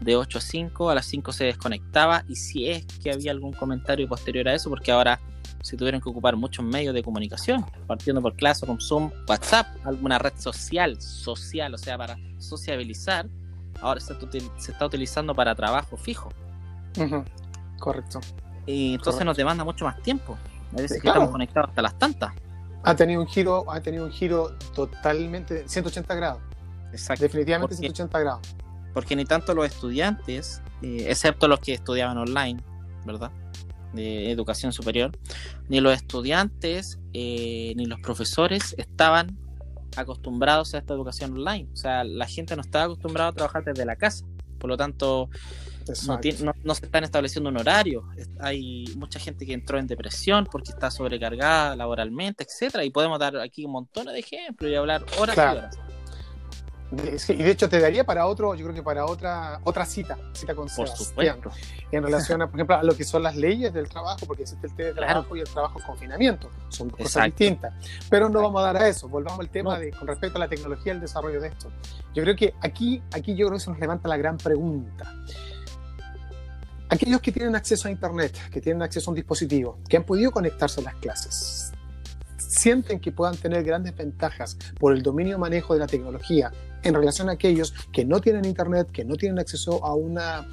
de 0.00 0.16
8 0.16 0.38
a 0.38 0.40
5, 0.40 0.90
a 0.90 0.94
las 0.94 1.06
5 1.06 1.32
se 1.32 1.44
desconectaba 1.44 2.24
y 2.28 2.36
si 2.36 2.68
es 2.68 2.84
que 3.02 3.12
había 3.12 3.30
algún 3.30 3.52
comentario 3.52 4.08
posterior 4.08 4.48
a 4.48 4.54
eso, 4.54 4.68
porque 4.68 4.90
ahora 4.90 5.20
se 5.62 5.76
tuvieron 5.76 6.00
que 6.00 6.08
ocupar 6.08 6.36
muchos 6.36 6.64
medios 6.64 6.92
de 6.92 7.02
comunicación, 7.02 7.64
partiendo 7.86 8.20
por 8.20 8.34
Classroom, 8.34 8.78
Zoom, 8.80 9.10
WhatsApp, 9.28 9.68
alguna 9.84 10.18
red 10.18 10.32
social, 10.36 11.00
social, 11.00 11.72
o 11.74 11.78
sea, 11.78 11.96
para 11.96 12.18
sociabilizar, 12.38 13.28
ahora 13.80 14.00
se, 14.00 14.12
está 14.12 14.86
utilizando 14.86 15.34
para 15.34 15.54
trabajo 15.54 15.96
fijo. 15.96 16.30
Correcto. 17.78 18.20
Y 18.66 18.94
entonces 18.94 19.24
nos 19.24 19.36
demanda 19.36 19.64
mucho 19.64 19.84
más 19.84 20.00
tiempo. 20.02 20.36
Veces 20.72 21.02
que 21.02 21.08
estamos 21.08 21.30
conectados 21.30 21.70
hasta 21.70 21.82
las 21.82 21.98
tantas. 21.98 22.32
Ha 22.84 22.96
tenido 22.96 23.20
un 23.20 23.28
giro, 23.28 23.70
ha 23.70 23.80
tenido 23.80 24.04
un 24.04 24.10
giro 24.10 24.56
totalmente 24.74 25.68
180 25.68 26.14
grados. 26.14 26.42
Exacto. 26.92 27.22
Definitivamente 27.22 27.76
180 27.76 28.18
grados. 28.18 28.40
Porque 28.92 29.16
ni 29.16 29.24
tanto 29.24 29.54
los 29.54 29.66
estudiantes, 29.66 30.62
eh, 30.82 31.06
excepto 31.08 31.48
los 31.48 31.60
que 31.60 31.74
estudiaban 31.74 32.18
online, 32.18 32.62
¿verdad? 33.06 33.30
De 33.92 34.30
educación 34.30 34.72
superior, 34.72 35.12
ni 35.68 35.80
los 35.80 35.94
estudiantes 35.94 36.98
eh, 37.12 37.72
ni 37.76 37.86
los 37.86 38.00
profesores 38.00 38.74
estaban 38.78 39.38
acostumbrados 39.96 40.74
a 40.74 40.78
esta 40.78 40.94
educación 40.94 41.32
online. 41.32 41.68
O 41.72 41.76
sea, 41.76 42.04
la 42.04 42.26
gente 42.26 42.56
no 42.56 42.62
estaba 42.62 42.84
acostumbrada 42.84 43.30
a 43.30 43.32
trabajar 43.32 43.64
desde 43.64 43.84
la 43.84 43.96
casa. 43.96 44.24
Por 44.58 44.70
lo 44.70 44.76
tanto, 44.76 45.28
no, 46.64 46.74
se 46.74 46.84
están 46.86 47.04
estableciendo 47.04 47.50
un 47.50 47.56
horario. 47.58 48.04
Hay 48.40 48.84
mucha 48.96 49.18
gente 49.18 49.46
que 49.46 49.52
entró 49.52 49.78
en 49.78 49.86
depresión 49.86 50.48
porque 50.50 50.70
está 50.70 50.90
sobrecargada 50.90 51.76
laboralmente, 51.76 52.44
etcétera. 52.44 52.84
Y 52.84 52.90
podemos 52.90 53.18
dar 53.18 53.36
aquí 53.38 53.64
un 53.64 53.72
montón 53.72 54.06
de 54.06 54.18
ejemplos 54.18 54.70
y 54.70 54.74
hablar 54.74 55.04
horas 55.18 55.36
y 55.36 55.40
horas. 55.40 55.78
y 57.30 57.34
de 57.34 57.50
hecho 57.50 57.68
te 57.68 57.80
daría 57.80 58.04
para 58.04 58.26
otro, 58.26 58.54
yo 58.54 58.64
creo 58.64 58.74
que 58.74 58.82
para 58.82 59.06
otra 59.06 59.60
otra 59.64 59.86
cita, 59.86 60.18
cita 60.34 60.54
con 60.54 60.68
Por 60.68 60.88
supuesto. 60.88 61.50
En 61.90 62.02
relación 62.02 62.42
a, 62.42 62.46
por 62.46 62.56
ejemplo, 62.56 62.76
a 62.76 62.82
lo 62.82 62.94
que 62.96 63.04
son 63.04 63.22
las 63.22 63.36
leyes 63.36 63.72
del 63.72 63.88
trabajo, 63.88 64.26
porque 64.26 64.42
existe 64.42 64.66
el 64.66 64.74
teletrabajo 64.74 65.36
y 65.36 65.40
el 65.40 65.48
trabajo 65.48 65.80
confinamiento, 65.86 66.50
son 66.68 66.90
cosas 66.90 67.26
distintas. 67.26 67.72
Pero 68.10 68.28
no 68.28 68.42
vamos 68.42 68.60
a 68.62 68.66
dar 68.66 68.76
a 68.76 68.88
eso, 68.88 69.08
volvamos 69.08 69.40
al 69.40 69.48
tema 69.48 69.78
de 69.78 69.90
con 69.92 70.06
respecto 70.06 70.36
a 70.36 70.40
la 70.40 70.48
tecnología 70.48 70.92
y 70.92 70.96
el 70.96 71.00
desarrollo 71.00 71.40
de 71.40 71.48
esto. 71.48 71.70
Yo 72.14 72.22
creo 72.22 72.36
que 72.36 72.54
aquí, 72.60 73.02
aquí 73.12 73.34
yo 73.34 73.46
creo 73.46 73.58
que 73.58 73.64
se 73.64 73.70
nos 73.70 73.78
levanta 73.78 74.08
la 74.08 74.16
gran 74.16 74.36
pregunta 74.36 75.14
aquellos 76.92 77.22
que 77.22 77.32
tienen 77.32 77.56
acceso 77.56 77.88
a 77.88 77.90
Internet, 77.90 78.36
que 78.50 78.60
tienen 78.60 78.82
acceso 78.82 79.10
a 79.10 79.12
un 79.12 79.16
dispositivo, 79.16 79.78
que 79.88 79.96
han 79.96 80.04
podido 80.04 80.30
conectarse 80.30 80.80
a 80.80 80.84
las 80.84 80.94
clases, 80.96 81.72
sienten 82.36 83.00
que 83.00 83.10
puedan 83.12 83.34
tener 83.36 83.64
grandes 83.64 83.96
ventajas 83.96 84.58
por 84.78 84.92
el 84.92 85.02
dominio 85.02 85.36
y 85.36 85.40
manejo 85.40 85.72
de 85.72 85.80
la 85.80 85.86
tecnología 85.86 86.52
en 86.82 86.94
relación 86.94 87.30
a 87.30 87.32
aquellos 87.32 87.72
que 87.92 88.04
no 88.04 88.20
tienen 88.20 88.44
Internet, 88.44 88.90
que 88.92 89.04
no 89.04 89.16
tienen 89.16 89.38
acceso 89.38 89.82
a, 89.86 89.94
una, 89.94 90.46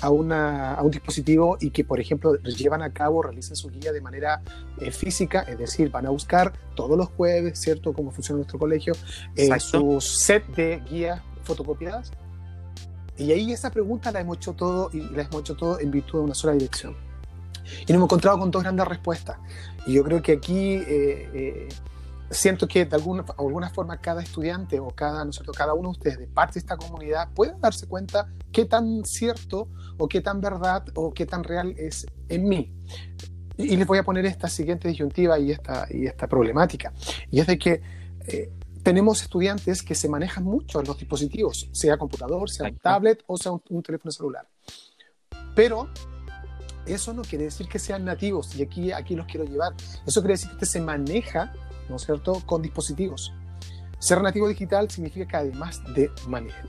a, 0.00 0.10
una, 0.10 0.74
a 0.74 0.82
un 0.82 0.90
dispositivo 0.90 1.58
y 1.60 1.70
que, 1.70 1.84
por 1.84 2.00
ejemplo, 2.00 2.36
llevan 2.36 2.82
a 2.82 2.92
cabo, 2.92 3.22
realizan 3.22 3.56
su 3.56 3.68
guía 3.68 3.92
de 3.92 4.00
manera 4.00 4.40
eh, 4.80 4.92
física, 4.92 5.40
es 5.40 5.58
decir, 5.58 5.90
van 5.90 6.06
a 6.06 6.10
buscar 6.10 6.54
todos 6.74 6.96
los 6.96 7.08
jueves, 7.08 7.58
¿cierto?, 7.58 7.92
cómo 7.92 8.12
funciona 8.12 8.38
nuestro 8.38 8.58
colegio, 8.58 8.94
eh, 9.36 9.60
su 9.60 10.00
set 10.00 10.46
de 10.54 10.80
guías 10.88 11.20
fotocopiadas 11.42 12.12
y 13.16 13.32
ahí 13.32 13.52
esa 13.52 13.70
pregunta 13.70 14.10
la 14.10 14.20
hemos 14.20 14.38
hecho 14.38 14.54
todo 14.54 14.90
y 14.92 15.00
la 15.00 15.22
hemos 15.22 15.40
hecho 15.40 15.54
todo 15.54 15.78
en 15.80 15.90
virtud 15.90 16.20
de 16.20 16.24
una 16.24 16.34
sola 16.34 16.54
dirección. 16.54 16.96
Y 17.64 17.80
nos 17.82 17.90
hemos 17.90 18.06
encontrado 18.06 18.38
con 18.38 18.50
dos 18.50 18.62
grandes 18.62 18.86
respuestas. 18.86 19.38
Y 19.86 19.94
yo 19.94 20.04
creo 20.04 20.22
que 20.22 20.32
aquí 20.32 20.74
eh, 20.74 21.30
eh, 21.34 21.68
siento 22.30 22.66
que 22.66 22.84
de 22.84 22.96
alguna, 22.96 23.24
alguna 23.38 23.70
forma 23.70 23.98
cada 23.98 24.22
estudiante 24.22 24.80
o 24.80 24.88
cada, 24.88 25.24
nosotros, 25.24 25.56
cada 25.56 25.74
uno 25.74 25.90
de 25.90 25.92
ustedes 25.92 26.18
de 26.18 26.26
parte 26.26 26.54
de 26.54 26.60
esta 26.60 26.76
comunidad 26.76 27.28
puede 27.34 27.54
darse 27.60 27.86
cuenta 27.86 28.28
qué 28.50 28.64
tan 28.64 29.04
cierto 29.04 29.68
o 29.98 30.08
qué 30.08 30.20
tan 30.20 30.40
verdad 30.40 30.84
o 30.94 31.12
qué 31.12 31.26
tan 31.26 31.44
real 31.44 31.74
es 31.76 32.06
en 32.28 32.48
mí. 32.48 32.72
Y, 33.58 33.76
les 33.76 33.86
voy 33.86 33.98
a 33.98 34.02
poner 34.02 34.24
esta 34.24 34.48
siguiente 34.48 34.88
disyuntiva 34.88 35.38
y 35.38 35.52
esta, 35.52 35.86
y 35.90 36.06
esta 36.06 36.26
problemática. 36.26 36.92
Y 37.30 37.40
es 37.40 37.46
de 37.46 37.58
que 37.58 37.82
eh, 38.26 38.50
tenemos 38.82 39.22
estudiantes 39.22 39.82
que 39.82 39.94
se 39.94 40.08
manejan 40.08 40.44
mucho 40.44 40.80
en 40.80 40.86
los 40.86 40.98
dispositivos, 40.98 41.68
sea 41.72 41.96
computador, 41.96 42.50
sea 42.50 42.68
un 42.68 42.78
tablet 42.78 43.22
o 43.26 43.36
sea 43.36 43.52
un, 43.52 43.82
teléfono 43.82 44.10
celular. 44.10 44.46
Pero 45.54 45.88
eso 46.86 47.14
no 47.14 47.22
quiere 47.22 47.44
decir 47.44 47.68
que 47.68 47.78
sean 47.78 48.04
nativos, 48.04 48.54
y 48.56 48.62
aquí, 48.62 48.90
aquí 48.90 49.14
los 49.14 49.26
quiero 49.26 49.44
llevar. 49.44 49.74
Eso 50.06 50.20
quiere 50.20 50.34
decir 50.34 50.48
que 50.48 50.56
usted 50.56 50.66
se 50.66 50.80
maneja, 50.80 51.52
¿no 51.88 51.96
es 51.96 52.02
cierto?, 52.02 52.42
con 52.44 52.60
dispositivos. 52.60 53.32
Ser 54.00 54.20
nativo 54.20 54.48
digital 54.48 54.90
significa 54.90 55.28
que 55.28 55.36
además 55.36 55.80
de, 55.94 56.10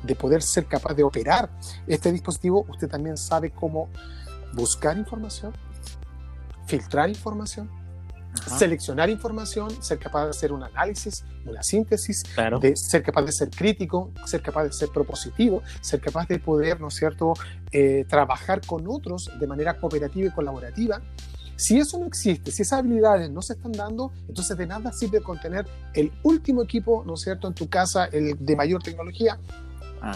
de 0.03 0.15
poder 0.15 0.43
ser 0.43 0.67
capaz 0.67 0.93
de 0.93 1.03
operar 1.03 1.49
este 1.87 2.11
dispositivo, 2.11 2.63
usted 2.69 2.87
también 2.87 3.17
sabe 3.17 3.49
cómo 3.49 3.89
buscar 4.53 4.95
información, 4.99 5.51
filtrar 6.67 7.09
información, 7.09 7.71
seleccionar 8.57 9.09
información, 9.09 9.69
ser 9.81 9.99
capaz 9.99 10.25
de 10.25 10.29
hacer 10.31 10.51
un 10.51 10.63
análisis, 10.63 11.23
una 11.45 11.63
síntesis, 11.63 12.23
de 12.61 12.75
ser 12.75 13.03
capaz 13.03 13.23
de 13.23 13.31
ser 13.31 13.49
crítico, 13.49 14.11
ser 14.25 14.41
capaz 14.41 14.65
de 14.65 14.73
ser 14.73 14.89
propositivo, 14.89 15.61
ser 15.81 16.01
capaz 16.01 16.27
de 16.27 16.39
poder, 16.39 16.79
¿no 16.79 16.87
es 16.87 16.95
cierto?, 16.95 17.33
eh, 17.71 18.05
trabajar 18.07 18.61
con 18.65 18.87
otros 18.87 19.31
de 19.39 19.47
manera 19.47 19.79
cooperativa 19.79 20.27
y 20.27 20.31
colaborativa. 20.31 21.01
Si 21.55 21.77
eso 21.77 21.99
no 21.99 22.07
existe, 22.07 22.51
si 22.51 22.63
esas 22.63 22.79
habilidades 22.79 23.29
no 23.29 23.41
se 23.41 23.53
están 23.53 23.71
dando, 23.71 24.11
entonces 24.27 24.57
de 24.57 24.65
nada 24.65 24.91
sirve 24.91 25.21
con 25.21 25.39
tener 25.39 25.67
el 25.93 26.11
último 26.23 26.63
equipo, 26.63 27.03
¿no 27.05 27.13
es 27.13 27.21
cierto?, 27.21 27.47
en 27.47 27.53
tu 27.53 27.69
casa, 27.69 28.05
el 28.05 28.43
de 28.43 28.55
mayor 28.55 28.81
tecnología, 28.81 29.39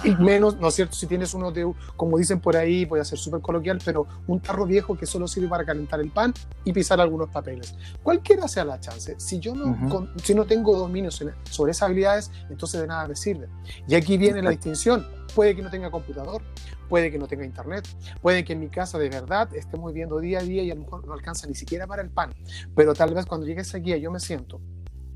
Y 0.04 0.16
menos, 0.16 0.58
¿no 0.58 0.68
es 0.68 0.76
cierto? 0.76 0.96
Si 0.96 1.08
tienes 1.08 1.34
uno 1.34 1.52
de, 1.52 1.72
como 1.96 2.18
dicen 2.18 2.40
por 2.40 2.58
ahí, 2.58 2.86
voy 2.86 3.00
a 3.00 3.06
ser 3.06 3.18
súper 3.18 3.42
coloquial, 3.42 3.80
pero 3.84 4.06
un 4.28 4.40
tarro 4.40 4.66
viejo 4.66 4.98
que 4.98 5.06
solo 5.06 5.28
sirve 5.28 5.48
para 5.48 5.66
calentar 5.66 6.00
el 6.00 6.12
pan 6.12 6.34
y 6.64 6.74
pisar 6.74 7.00
algunos 7.00 7.30
papeles. 7.30 7.76
Cualquiera 8.04 8.48
sea 8.48 8.66
la 8.66 8.80
chance. 8.80 9.16
Si 9.18 9.40
yo 9.40 9.56
no, 9.56 10.10
si 10.22 10.34
no 10.34 10.46
tengo 10.46 10.78
dominio 10.78 11.10
sobre 11.12 11.72
esas 11.72 11.84
habilidades, 11.84 12.32
entonces 12.50 12.82
de 12.82 12.88
nada 12.88 13.08
me 13.08 13.16
sirve. 13.16 13.48
Y 13.88 13.96
aquí 13.96 14.18
viene 14.18 14.42
la 14.42 14.50
distinción. 14.50 15.08
Puede 15.34 15.56
que 15.56 15.62
no 15.62 15.70
tenga 15.70 15.92
computador, 15.92 16.42
puede 16.90 17.12
que 17.12 17.20
no 17.20 17.28
tenga 17.28 17.46
internet, 17.46 17.88
puede 18.22 18.44
que 18.44 18.54
en 18.54 18.60
mi 18.60 18.70
casa 18.70 18.98
de 18.98 19.10
verdad 19.10 19.54
estemos 19.54 19.92
viviendo 19.92 20.20
día 20.20 20.40
a 20.40 20.42
día 20.42 20.64
y 20.64 20.72
a 20.72 20.76
lo 20.76 20.82
mejor 20.82 21.06
no 21.06 21.14
alcanza 21.14 21.48
ni 21.48 21.54
siquiera 21.54 21.86
para 21.86 22.02
el 22.02 22.10
pan. 22.10 22.34
Pero 22.76 22.94
tal 22.94 23.14
vez 23.14 23.26
cuando 23.26 23.46
llegue 23.46 23.62
esa 23.62 23.78
guía 23.78 23.98
yo 23.98 24.10
me 24.10 24.20
siento 24.20 24.60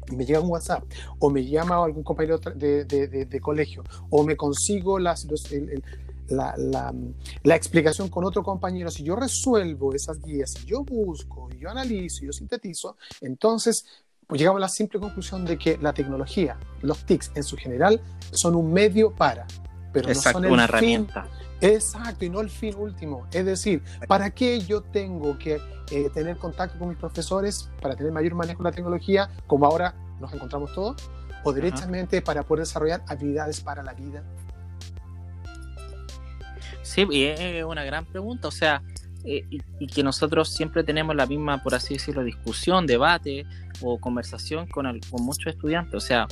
y 0.09 0.15
me 0.15 0.25
llega 0.25 0.39
un 0.39 0.49
WhatsApp, 0.49 0.83
o 1.19 1.29
me 1.29 1.45
llama 1.45 1.83
algún 1.83 2.03
compañero 2.03 2.37
de, 2.37 2.85
de, 2.85 3.07
de, 3.07 3.39
colegio, 3.39 3.83
o 4.09 4.23
me 4.23 4.35
consigo 4.35 4.99
las, 4.99 5.27
la, 6.27 6.55
la, 6.57 6.93
la, 7.43 7.55
explicación 7.55 8.09
con 8.09 8.23
otro 8.23 8.43
compañero, 8.43 8.89
si 8.89 9.03
yo 9.03 9.15
resuelvo 9.15 9.93
esas 9.93 10.21
guías, 10.21 10.51
si 10.51 10.65
yo 10.65 10.83
busco, 10.83 11.49
yo 11.51 11.69
analizo, 11.69 12.25
yo 12.25 12.31
sintetizo, 12.31 12.97
entonces 13.21 13.85
pues 14.31 14.39
llegamos 14.39 14.59
a 14.59 14.61
la 14.61 14.69
simple 14.69 14.97
conclusión 14.97 15.43
de 15.43 15.57
que 15.57 15.77
la 15.77 15.91
tecnología, 15.91 16.57
los 16.81 17.05
TICs 17.05 17.31
en 17.35 17.43
su 17.43 17.57
general, 17.57 17.99
son 18.31 18.55
un 18.55 18.71
medio 18.71 19.13
para, 19.13 19.45
pero 19.91 20.07
no 20.07 20.15
son 20.15 20.45
el 20.45 20.51
una 20.51 20.63
herramienta. 20.63 21.27
Exacto, 21.61 22.25
y 22.25 22.29
no 22.29 22.41
el 22.41 22.49
fin 22.49 22.75
último. 22.75 23.27
Es 23.31 23.45
decir, 23.45 23.83
¿para 24.07 24.31
qué 24.31 24.59
yo 24.59 24.81
tengo 24.81 25.37
que 25.37 25.61
eh, 25.91 26.09
tener 26.13 26.37
contacto 26.37 26.79
con 26.79 26.89
mis 26.89 26.97
profesores 26.97 27.69
para 27.79 27.95
tener 27.95 28.11
mayor 28.11 28.33
manejo 28.33 28.63
de 28.63 28.69
la 28.69 28.75
tecnología, 28.75 29.29
como 29.45 29.65
ahora 29.65 29.93
nos 30.19 30.33
encontramos 30.33 30.73
todos? 30.73 31.09
¿O 31.43 31.53
directamente 31.53 32.21
para 32.21 32.43
poder 32.43 32.65
desarrollar 32.65 33.03
habilidades 33.07 33.61
para 33.61 33.83
la 33.83 33.93
vida? 33.93 34.23
Sí, 36.81 37.07
y 37.09 37.25
es 37.25 37.63
una 37.63 37.83
gran 37.83 38.05
pregunta. 38.05 38.47
O 38.47 38.51
sea, 38.51 38.81
eh, 39.23 39.45
y, 39.49 39.87
que 39.87 40.03
nosotros 40.03 40.49
siempre 40.49 40.83
tenemos 40.83 41.15
la 41.15 41.27
misma, 41.27 41.61
por 41.61 41.75
así 41.75 41.93
decirlo, 41.95 42.23
discusión, 42.23 42.87
debate 42.87 43.45
o 43.81 43.99
conversación 43.99 44.67
con, 44.67 44.99
con 45.11 45.23
muchos 45.23 45.53
estudiantes. 45.53 45.93
O 45.93 45.99
sea, 45.99 46.27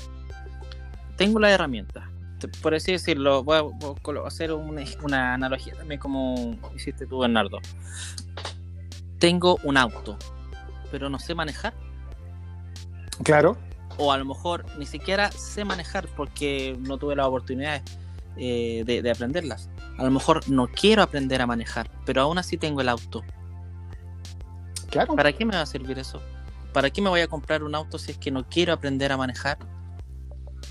tengo 1.15 1.39
la 1.39 1.51
herramienta, 1.51 2.08
por 2.47 2.73
así 2.73 2.91
decirlo, 2.91 3.43
voy 3.43 3.57
a, 3.57 4.27
hacer 4.27 4.51
una, 4.53 5.33
analogía 5.33 5.73
también 5.73 5.99
como 5.99 6.57
hiciste 6.75 7.05
tú, 7.05 7.19
Bernardo. 7.19 7.59
Tengo 9.17 9.59
un 9.63 9.77
auto, 9.77 10.17
pero 10.91 11.09
no 11.09 11.19
sé 11.19 11.35
manejar. 11.35 11.73
Claro. 13.23 13.57
O 13.97 14.13
a 14.13 14.17
lo 14.17 14.25
mejor 14.25 14.65
ni 14.77 14.85
siquiera 14.85 15.31
sé 15.31 15.65
manejar 15.65 16.07
porque 16.15 16.77
no 16.79 16.97
tuve 16.97 17.15
la 17.15 17.27
oportunidad 17.27 17.81
eh, 18.37 18.83
de, 18.85 19.01
de 19.01 19.11
aprenderlas. 19.11 19.69
A 19.97 20.03
lo 20.03 20.11
mejor 20.11 20.47
no 20.49 20.67
quiero 20.67 21.03
aprender 21.03 21.41
a 21.41 21.47
manejar, 21.47 21.91
pero 22.05 22.21
aún 22.21 22.37
así 22.37 22.57
tengo 22.57 22.79
el 22.79 22.87
auto. 22.87 23.23
Claro. 24.89 25.15
¿Para 25.15 25.33
qué 25.33 25.45
me 25.45 25.55
va 25.55 25.61
a 25.61 25.65
servir 25.65 25.99
eso? 25.99 26.21
¿Para 26.73 26.89
qué 26.89 27.01
me 27.01 27.09
voy 27.09 27.21
a 27.21 27.27
comprar 27.27 27.63
un 27.63 27.75
auto 27.75 27.99
si 27.99 28.11
es 28.11 28.17
que 28.17 28.31
no 28.31 28.47
quiero 28.47 28.73
aprender 28.73 29.11
a 29.11 29.17
manejar? 29.17 29.57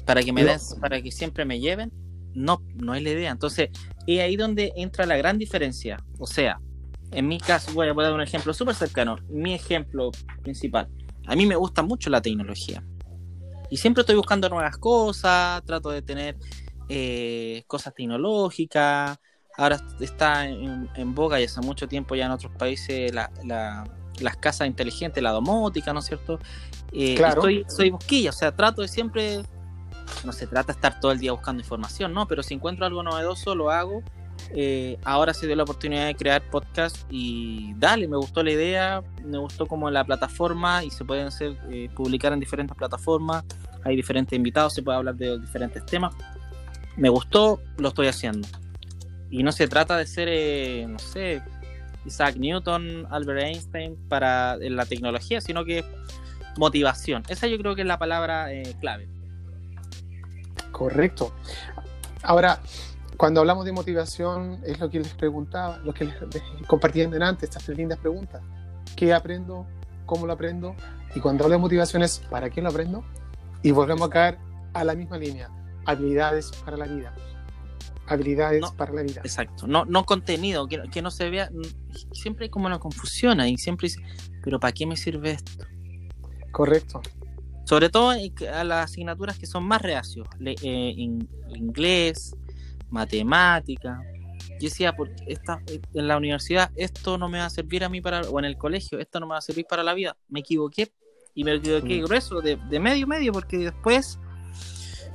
Para 0.04 0.22
que 0.22 0.32
me 0.32 0.44
den, 0.44 0.58
para 0.80 1.00
que 1.02 1.10
siempre 1.10 1.44
me 1.44 1.60
lleven, 1.60 1.92
no, 2.34 2.62
no 2.74 2.94
es 2.94 3.02
la 3.02 3.10
idea. 3.10 3.30
Entonces, 3.30 3.70
es 4.06 4.20
ahí 4.20 4.36
donde 4.36 4.72
entra 4.76 5.06
la 5.06 5.16
gran 5.16 5.38
diferencia. 5.38 6.02
O 6.18 6.26
sea, 6.26 6.60
en 7.10 7.26
mi 7.26 7.38
caso, 7.38 7.72
voy 7.72 7.88
a 7.88 7.94
dar 7.94 8.12
un 8.12 8.20
ejemplo 8.20 8.52
súper 8.54 8.74
cercano. 8.74 9.18
Mi 9.28 9.54
ejemplo 9.54 10.10
principal. 10.42 10.88
A 11.26 11.36
mí 11.36 11.46
me 11.46 11.56
gusta 11.56 11.82
mucho 11.82 12.10
la 12.10 12.20
tecnología. 12.20 12.82
Y 13.70 13.76
siempre 13.76 14.02
estoy 14.02 14.16
buscando 14.16 14.48
nuevas 14.48 14.78
cosas, 14.78 15.62
trato 15.64 15.90
de 15.90 16.02
tener 16.02 16.36
eh, 16.88 17.64
cosas 17.66 17.94
tecnológicas. 17.94 19.18
Ahora 19.56 19.80
está 20.00 20.48
en, 20.48 21.14
boga 21.14 21.40
y 21.40 21.44
hace 21.44 21.60
mucho 21.60 21.88
tiempo 21.88 22.14
ya 22.14 22.26
en 22.26 22.30
otros 22.30 22.52
países 22.56 23.12
las 23.12 24.36
casas 24.40 24.68
inteligentes, 24.68 25.22
la 25.22 25.32
domótica, 25.32 25.92
¿no 25.92 25.98
es 25.98 26.06
cierto? 26.06 26.38
Eh, 26.92 27.16
claro. 27.16 27.40
Estoy, 27.40 27.64
soy 27.68 27.90
busquilla, 27.90 28.30
o 28.30 28.32
sea, 28.32 28.54
trato 28.54 28.82
de 28.82 28.88
siempre 28.88 29.42
no 30.24 30.32
se 30.32 30.46
trata 30.46 30.72
de 30.72 30.76
estar 30.76 31.00
todo 31.00 31.12
el 31.12 31.18
día 31.18 31.32
buscando 31.32 31.62
información, 31.62 32.12
¿no? 32.12 32.26
Pero 32.26 32.42
si 32.42 32.54
encuentro 32.54 32.86
algo 32.86 33.02
novedoso, 33.02 33.54
lo 33.54 33.70
hago. 33.70 34.02
Eh, 34.50 34.98
ahora 35.04 35.34
se 35.34 35.46
dio 35.46 35.56
la 35.56 35.64
oportunidad 35.64 36.06
de 36.06 36.14
crear 36.14 36.42
podcast 36.50 37.06
y 37.10 37.74
dale, 37.74 38.08
me 38.08 38.16
gustó 38.16 38.42
la 38.42 38.52
idea, 38.52 39.02
me 39.24 39.38
gustó 39.38 39.66
como 39.66 39.90
la 39.90 40.04
plataforma 40.04 40.84
y 40.84 40.90
se 40.90 41.04
pueden 41.04 41.26
hacer, 41.26 41.58
eh, 41.70 41.90
publicar 41.94 42.32
en 42.32 42.40
diferentes 42.40 42.76
plataformas, 42.76 43.44
hay 43.84 43.96
diferentes 43.96 44.36
invitados, 44.36 44.74
se 44.74 44.82
puede 44.82 44.98
hablar 44.98 45.16
de 45.16 45.38
diferentes 45.38 45.84
temas. 45.84 46.14
Me 46.96 47.08
gustó, 47.08 47.60
lo 47.76 47.88
estoy 47.88 48.06
haciendo. 48.06 48.48
Y 49.30 49.42
no 49.42 49.52
se 49.52 49.68
trata 49.68 49.96
de 49.96 50.06
ser, 50.06 50.28
eh, 50.30 50.86
no 50.88 50.98
sé, 50.98 51.42
Isaac 52.06 52.36
Newton, 52.36 53.06
Albert 53.10 53.42
Einstein 53.42 53.96
para 54.08 54.56
la 54.56 54.86
tecnología, 54.86 55.40
sino 55.40 55.64
que 55.64 55.84
motivación. 56.56 57.22
Esa 57.28 57.46
yo 57.46 57.58
creo 57.58 57.74
que 57.74 57.82
es 57.82 57.86
la 57.86 57.98
palabra 57.98 58.48
clave. 58.80 59.08
Correcto. 60.78 61.32
Ahora, 62.22 62.60
cuando 63.16 63.40
hablamos 63.40 63.64
de 63.64 63.72
motivación, 63.72 64.60
es 64.64 64.78
lo 64.78 64.88
que 64.88 65.00
les 65.00 65.12
preguntaba, 65.12 65.78
lo 65.78 65.92
que 65.92 66.04
les, 66.04 66.14
compartían 66.68 67.20
antes, 67.20 67.48
estas 67.48 67.64
tres 67.64 67.78
lindas 67.78 67.98
preguntas. 67.98 68.42
¿Qué 68.94 69.12
aprendo? 69.12 69.66
¿Cómo 70.06 70.24
lo 70.24 70.34
aprendo? 70.34 70.76
Y 71.16 71.20
cuando 71.20 71.42
hablo 71.42 71.56
de 71.56 71.60
motivación 71.60 72.04
es 72.04 72.20
¿para 72.30 72.48
qué 72.48 72.62
lo 72.62 72.68
aprendo? 72.68 73.02
Y 73.60 73.72
volvemos 73.72 74.06
a 74.06 74.10
caer 74.10 74.38
a 74.72 74.84
la 74.84 74.94
misma 74.94 75.18
línea. 75.18 75.50
Habilidades 75.84 76.52
para 76.64 76.76
la 76.76 76.86
vida. 76.86 77.12
Habilidades 78.06 78.70
para 78.76 78.92
la 78.92 79.02
vida. 79.02 79.20
Exacto. 79.24 79.66
No, 79.66 79.84
no 79.84 80.04
contenido, 80.04 80.68
que, 80.68 80.80
que 80.92 81.02
no 81.02 81.10
se 81.10 81.28
vea. 81.28 81.50
Siempre 82.12 82.44
hay 82.44 82.50
como 82.50 82.66
una 82.66 82.78
confusión 82.78 83.40
ahí. 83.40 83.58
Siempre 83.58 83.88
dice, 83.88 84.00
¿pero 84.44 84.60
para 84.60 84.70
qué 84.70 84.86
me 84.86 84.96
sirve 84.96 85.32
esto? 85.32 85.64
Correcto. 86.52 87.02
Sobre 87.68 87.90
todo 87.90 88.12
a 88.12 88.64
las 88.64 88.84
asignaturas 88.86 89.38
que 89.38 89.44
son 89.44 89.62
más 89.62 89.82
reacios, 89.82 90.26
eh, 90.42 90.94
inglés, 91.54 92.34
matemática. 92.88 94.00
Yo 94.52 94.70
decía, 94.70 94.96
porque 94.96 95.22
esta, 95.26 95.60
en 95.92 96.08
la 96.08 96.16
universidad 96.16 96.70
esto 96.76 97.18
no 97.18 97.28
me 97.28 97.40
va 97.40 97.44
a 97.44 97.50
servir 97.50 97.84
a 97.84 97.90
mí 97.90 98.00
para, 98.00 98.22
o 98.22 98.38
en 98.38 98.46
el 98.46 98.56
colegio, 98.56 98.98
esto 98.98 99.20
no 99.20 99.26
me 99.26 99.32
va 99.32 99.38
a 99.40 99.42
servir 99.42 99.66
para 99.68 99.82
la 99.82 99.92
vida. 99.92 100.16
Me 100.30 100.40
equivoqué 100.40 100.90
y 101.34 101.44
me 101.44 101.56
equivoqué 101.56 102.00
mm. 102.00 102.04
grueso, 102.06 102.40
de, 102.40 102.56
medio 102.80 103.06
medio, 103.06 103.34
porque 103.34 103.58
después 103.58 104.18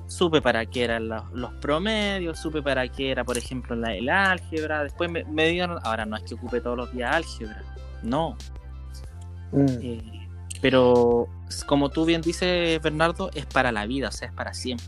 supe 0.06 0.40
para 0.40 0.64
qué 0.68 0.84
eran 0.84 1.10
los, 1.10 1.54
promedios, 1.60 2.38
supe 2.38 2.62
para 2.62 2.88
qué 2.88 3.10
era, 3.10 3.24
por 3.24 3.36
ejemplo, 3.36 3.76
la, 3.76 3.96
el 3.96 4.10
álgebra. 4.10 4.84
Después 4.84 5.10
me, 5.10 5.24
me, 5.24 5.48
dieron, 5.48 5.80
ahora 5.84 6.06
no 6.06 6.16
es 6.18 6.22
que 6.22 6.36
ocupe 6.36 6.62
todos 6.62 6.78
los 6.78 6.94
días 6.94 7.16
álgebra, 7.16 7.64
no. 8.04 8.38
Mm. 9.52 9.66
Eh, 9.82 10.13
pero 10.64 11.28
como 11.66 11.90
tú 11.90 12.06
bien 12.06 12.22
dices, 12.22 12.82
Bernardo, 12.82 13.30
es 13.34 13.46
para 13.46 13.74
la 13.74 13.86
vida, 13.86 14.08
o 14.08 14.12
sea, 14.14 14.30
es 14.30 14.34
para 14.34 14.54
siempre. 14.54 14.88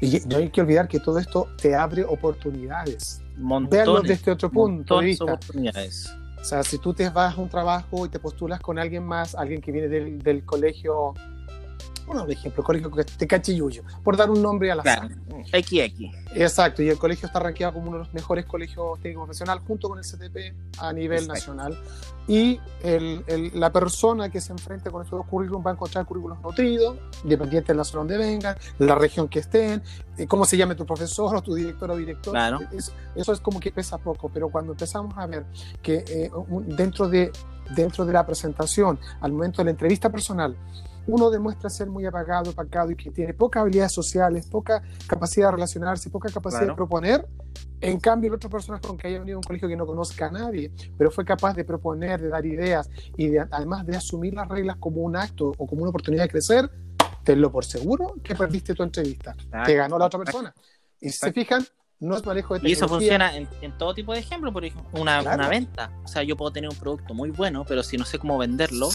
Y 0.00 0.20
no 0.26 0.38
hay 0.38 0.48
que 0.48 0.62
olvidar 0.62 0.88
que 0.88 0.98
todo 0.98 1.18
esto 1.18 1.46
te 1.60 1.76
abre 1.76 2.04
oportunidades. 2.04 3.20
Montones, 3.36 4.02
desde 4.02 4.14
este 4.14 4.30
otro 4.30 4.50
punto 4.50 4.98
de 5.00 5.04
vista. 5.04 5.24
Oportunidades. 5.24 6.10
O 6.40 6.44
sea, 6.44 6.62
si 6.62 6.78
tú 6.78 6.94
te 6.94 7.10
vas 7.10 7.36
a 7.36 7.40
un 7.40 7.50
trabajo 7.50 8.06
y 8.06 8.08
te 8.08 8.18
postulas 8.18 8.60
con 8.60 8.78
alguien 8.78 9.04
más, 9.04 9.34
alguien 9.34 9.60
que 9.60 9.72
viene 9.72 9.88
del, 9.88 10.22
del 10.22 10.46
colegio 10.46 11.12
bueno, 12.08 12.22
por 12.22 12.32
ejemplo, 12.32 12.62
el 12.62 12.64
colegio 12.64 13.16
de 13.18 13.26
Cachiyuyo, 13.26 13.82
por 14.02 14.16
dar 14.16 14.30
un 14.30 14.40
nombre 14.40 14.72
a 14.72 14.76
la 14.76 14.82
claro. 14.82 15.08
XX. 15.52 16.10
Exacto, 16.34 16.82
y 16.82 16.88
el 16.88 16.96
colegio 16.96 17.26
está 17.26 17.38
rankeado 17.38 17.74
como 17.74 17.88
uno 17.88 17.98
de 17.98 18.04
los 18.04 18.14
mejores 18.14 18.46
colegios 18.46 18.98
técnicos 19.00 19.26
profesionales 19.26 19.62
junto 19.66 19.90
con 19.90 19.98
el 19.98 20.04
CTP 20.04 20.78
a 20.78 20.92
nivel 20.92 21.28
nacional. 21.28 21.78
Y 22.26 22.58
el, 22.82 23.22
la 23.54 23.70
persona 23.70 24.30
que 24.30 24.40
se 24.40 24.52
enfrente 24.52 24.90
con 24.90 25.02
estos 25.02 25.18
dos 25.18 25.26
currículums 25.26 25.66
va 25.66 25.70
a 25.70 25.74
encontrar 25.74 26.06
currículos 26.06 26.40
nutridos, 26.40 26.96
dependiente 27.24 27.72
de 27.72 27.76
la 27.76 27.84
zona 27.84 28.00
donde 28.00 28.18
vengan, 28.18 28.56
la 28.78 28.94
región 28.94 29.28
que 29.28 29.40
estén, 29.40 29.82
eh, 30.16 30.26
cómo 30.26 30.46
se 30.46 30.56
llame 30.56 30.74
tu 30.74 30.86
profesor 30.86 31.36
o 31.36 31.42
tu 31.42 31.54
director 31.54 31.90
o 31.90 31.96
director. 31.96 32.32
Claro. 32.32 32.60
eso 32.72 33.32
es 33.32 33.40
como 33.40 33.60
que 33.60 33.70
pesa 33.70 33.98
poco, 33.98 34.30
pero 34.30 34.48
cuando 34.48 34.72
empezamos 34.72 35.16
a 35.18 35.26
ver 35.26 35.44
que 35.82 36.04
eh, 36.08 36.30
dentro, 36.68 37.08
de, 37.08 37.30
dentro 37.74 38.06
de 38.06 38.12
la 38.14 38.24
presentación, 38.24 38.98
al 39.20 39.32
momento 39.32 39.58
de 39.58 39.66
la 39.66 39.70
entrevista 39.72 40.10
personal, 40.10 40.56
uno 41.08 41.30
demuestra 41.30 41.70
ser 41.70 41.88
muy 41.88 42.04
apagado, 42.06 42.50
apagado 42.50 42.90
y 42.90 42.96
que 42.96 43.10
tiene 43.10 43.32
pocas 43.32 43.62
habilidades 43.62 43.92
sociales, 43.92 44.46
poca 44.46 44.82
capacidad 45.06 45.48
de 45.48 45.52
relacionarse, 45.52 46.10
poca 46.10 46.30
capacidad 46.30 46.68
de 46.68 46.74
proponer. 46.74 47.26
En 47.80 47.98
cambio, 47.98 48.34
otras 48.34 48.50
personas 48.50 48.80
con 48.80 48.96
que 48.98 49.08
haya 49.08 49.18
venido 49.18 49.36
a 49.36 49.38
un 49.38 49.42
colegio 49.42 49.68
que 49.68 49.76
no 49.76 49.86
conozca 49.86 50.26
a 50.26 50.30
nadie, 50.30 50.70
pero 50.96 51.10
fue 51.10 51.24
capaz 51.24 51.54
de 51.54 51.64
proponer, 51.64 52.20
de 52.20 52.28
dar 52.28 52.44
ideas 52.44 52.90
y 53.16 53.28
de, 53.28 53.40
además 53.50 53.86
de 53.86 53.96
asumir 53.96 54.34
las 54.34 54.48
reglas 54.48 54.76
como 54.76 55.00
un 55.02 55.16
acto 55.16 55.52
o 55.56 55.66
como 55.66 55.82
una 55.82 55.90
oportunidad 55.90 56.24
de 56.24 56.28
crecer, 56.28 56.70
tenlo 57.24 57.50
por 57.50 57.64
seguro 57.64 58.14
que 58.22 58.34
perdiste 58.34 58.74
tu 58.74 58.82
entrevista. 58.82 59.34
Te 59.64 59.74
ganó 59.74 59.98
la 59.98 60.06
otra 60.06 60.18
persona. 60.20 60.54
Y 61.00 61.10
si 61.10 61.18
se 61.18 61.32
fijan, 61.32 61.64
no 62.00 62.16
es 62.16 62.24
manejo 62.24 62.54
de 62.54 62.60
tecnología. 62.60 62.68
Y 62.68 62.72
eso 62.72 62.88
funciona 62.88 63.36
en, 63.36 63.78
todo 63.78 63.94
tipo 63.94 64.12
de 64.12 64.20
ejemplos, 64.20 64.52
por 64.52 64.64
ejemplo, 64.64 65.00
una, 65.00 65.20
una, 65.22 65.48
venta. 65.48 65.90
O 66.04 66.08
sea, 66.08 66.22
yo 66.22 66.36
puedo 66.36 66.52
tener 66.52 66.70
un 66.70 66.76
producto 66.76 67.14
muy 67.14 67.30
bueno, 67.30 67.64
pero 67.66 67.82
si 67.82 67.96
no 67.96 68.04
sé 68.04 68.18
cómo 68.18 68.38
venderlo, 68.38 68.88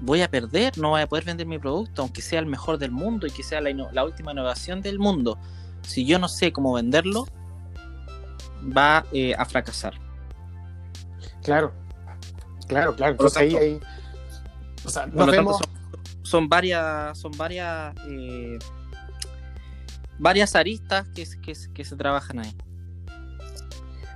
voy 0.00 0.22
a 0.22 0.30
perder, 0.30 0.78
no 0.78 0.90
voy 0.90 1.00
a 1.00 1.06
poder 1.06 1.24
vender 1.24 1.46
mi 1.46 1.58
producto, 1.58 2.02
aunque 2.02 2.22
sea 2.22 2.40
el 2.40 2.46
mejor 2.46 2.78
del 2.78 2.90
mundo 2.90 3.26
y 3.26 3.30
que 3.30 3.42
sea 3.42 3.60
la, 3.60 4.04
última 4.04 4.32
innovación 4.32 4.80
del 4.80 4.98
mundo. 4.98 5.38
si 5.82 6.04
yo 6.04 6.18
no 6.18 6.28
sé 6.28 6.52
cómo 6.52 6.74
venderlo, 6.74 7.26
va 8.76 9.04
eh, 9.12 9.34
a 9.36 9.44
fracasar. 9.44 9.94
Claro, 11.42 11.72
claro, 12.66 12.94
claro. 12.94 13.12
Entonces 13.12 13.38
ahí, 13.38 13.56
ahí 13.56 13.80
o 14.84 14.90
sea, 14.90 15.08
son, 16.22 16.48
varias, 16.48 17.18
son 17.18 17.32
varias, 17.36 17.94
eh, 18.06 18.58
varias 20.18 20.54
aristas 20.54 21.08
que, 21.08 21.26
que, 21.42 21.54
que 21.74 21.84
se 21.84 21.96
trabajan 21.96 22.40
ahí. 22.40 22.54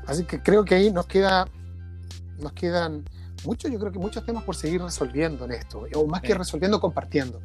Así 0.07 0.25
que 0.25 0.43
creo 0.43 0.65
que 0.65 0.75
ahí 0.75 0.91
nos 0.91 1.07
queda, 1.07 1.47
nos 2.39 2.53
quedan 2.53 3.05
muchos, 3.45 3.71
yo 3.71 3.79
creo 3.79 3.93
que 3.93 3.99
muchos 3.99 4.25
temas 4.25 4.45
por 4.45 4.57
seguir 4.57 4.83
resolviendo 4.83 5.45
en 5.45 5.53
esto, 5.53 5.85
o 5.95 6.07
más 6.07 6.23
que 6.23 6.35
resolviendo, 6.35 6.81
compartiendo. 6.81 7.41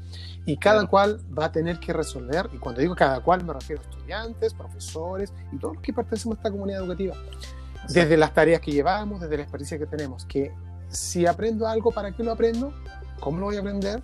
Y 0.45 0.57
cada 0.57 0.85
cual 0.87 1.19
va 1.37 1.45
a 1.45 1.51
tener 1.51 1.79
que 1.79 1.93
resolver, 1.93 2.49
y 2.53 2.57
cuando 2.57 2.81
digo 2.81 2.95
cada 2.95 3.19
cual 3.21 3.43
me 3.43 3.53
refiero 3.53 3.81
a 3.81 3.89
estudiantes, 3.89 4.53
profesores 4.53 5.33
y 5.51 5.57
todos 5.57 5.75
los 5.75 5.83
que 5.83 5.93
pertenecemos 5.93 6.37
a 6.37 6.39
esta 6.39 6.51
comunidad 6.51 6.81
educativa. 6.81 7.15
Desde 7.89 8.17
las 8.17 8.33
tareas 8.33 8.61
que 8.61 8.71
llevamos, 8.71 9.21
desde 9.21 9.37
la 9.37 9.43
experiencia 9.43 9.77
que 9.77 9.85
tenemos, 9.85 10.25
que 10.25 10.51
si 10.89 11.25
aprendo 11.25 11.67
algo, 11.67 11.91
¿para 11.91 12.11
qué 12.11 12.23
lo 12.23 12.31
aprendo? 12.31 12.73
¿Cómo 13.19 13.39
lo 13.39 13.45
voy 13.47 13.57
a 13.57 13.59
aprender? 13.59 14.01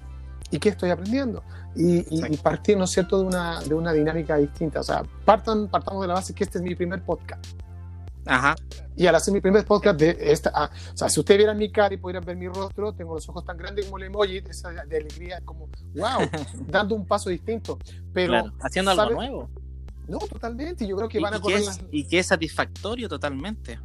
¿Y 0.51 0.59
qué 0.59 0.69
estoy 0.69 0.89
aprendiendo? 0.89 1.43
Y, 1.75 2.05
y, 2.09 2.37
partir, 2.37 2.77
¿no 2.77 2.83
es 2.83 2.91
cierto?, 2.91 3.19
de 3.19 3.25
una, 3.25 3.59
de 3.61 3.73
una 3.73 3.91
dinámica 3.91 4.37
distinta. 4.37 4.81
O 4.81 4.83
sea, 4.83 5.03
partan, 5.25 5.67
partamos 5.67 6.01
de 6.03 6.07
la 6.07 6.13
base 6.13 6.33
que 6.35 6.43
este 6.43 6.59
es 6.59 6.63
mi 6.63 6.75
primer 6.75 7.01
podcast. 7.01 7.43
Ajá. 8.25 8.55
Y 8.95 9.07
al 9.07 9.15
hacer 9.15 9.33
mi 9.33 9.41
primer 9.41 9.65
podcast 9.65 9.99
de 9.99 10.17
esta, 10.19 10.51
ah, 10.53 10.69
o 10.93 10.97
sea, 10.97 11.09
si 11.09 11.19
ustedes 11.19 11.39
vieran 11.39 11.57
mi 11.57 11.71
cara 11.71 11.93
y 11.93 11.97
pudieran 11.97 12.23
ver 12.23 12.37
mi 12.37 12.47
rostro, 12.47 12.93
tengo 12.93 13.15
los 13.15 13.27
ojos 13.27 13.43
tan 13.43 13.57
grandes 13.57 13.85
como 13.85 13.97
el 13.97 14.05
emoji, 14.05 14.39
de, 14.39 14.51
esa, 14.51 14.71
de 14.71 14.97
alegría, 14.97 15.41
como, 15.43 15.69
wow, 15.95 16.21
dando 16.67 16.95
un 16.95 17.05
paso 17.05 17.29
distinto. 17.29 17.79
Pero, 18.13 18.51
haciendo 18.61 18.91
algo 18.91 19.09
nuevo. 19.15 19.49
No, 20.07 20.19
totalmente. 20.19 20.85
Yo 20.85 20.95
creo 20.97 21.09
que 21.09 21.19
van 21.19 21.33
a 21.33 21.39
correr. 21.39 21.61
Es, 21.61 21.81
Y 21.91 22.07
que 22.07 22.19
es 22.19 22.27
satisfactorio 22.27 23.07
totalmente. 23.07 23.79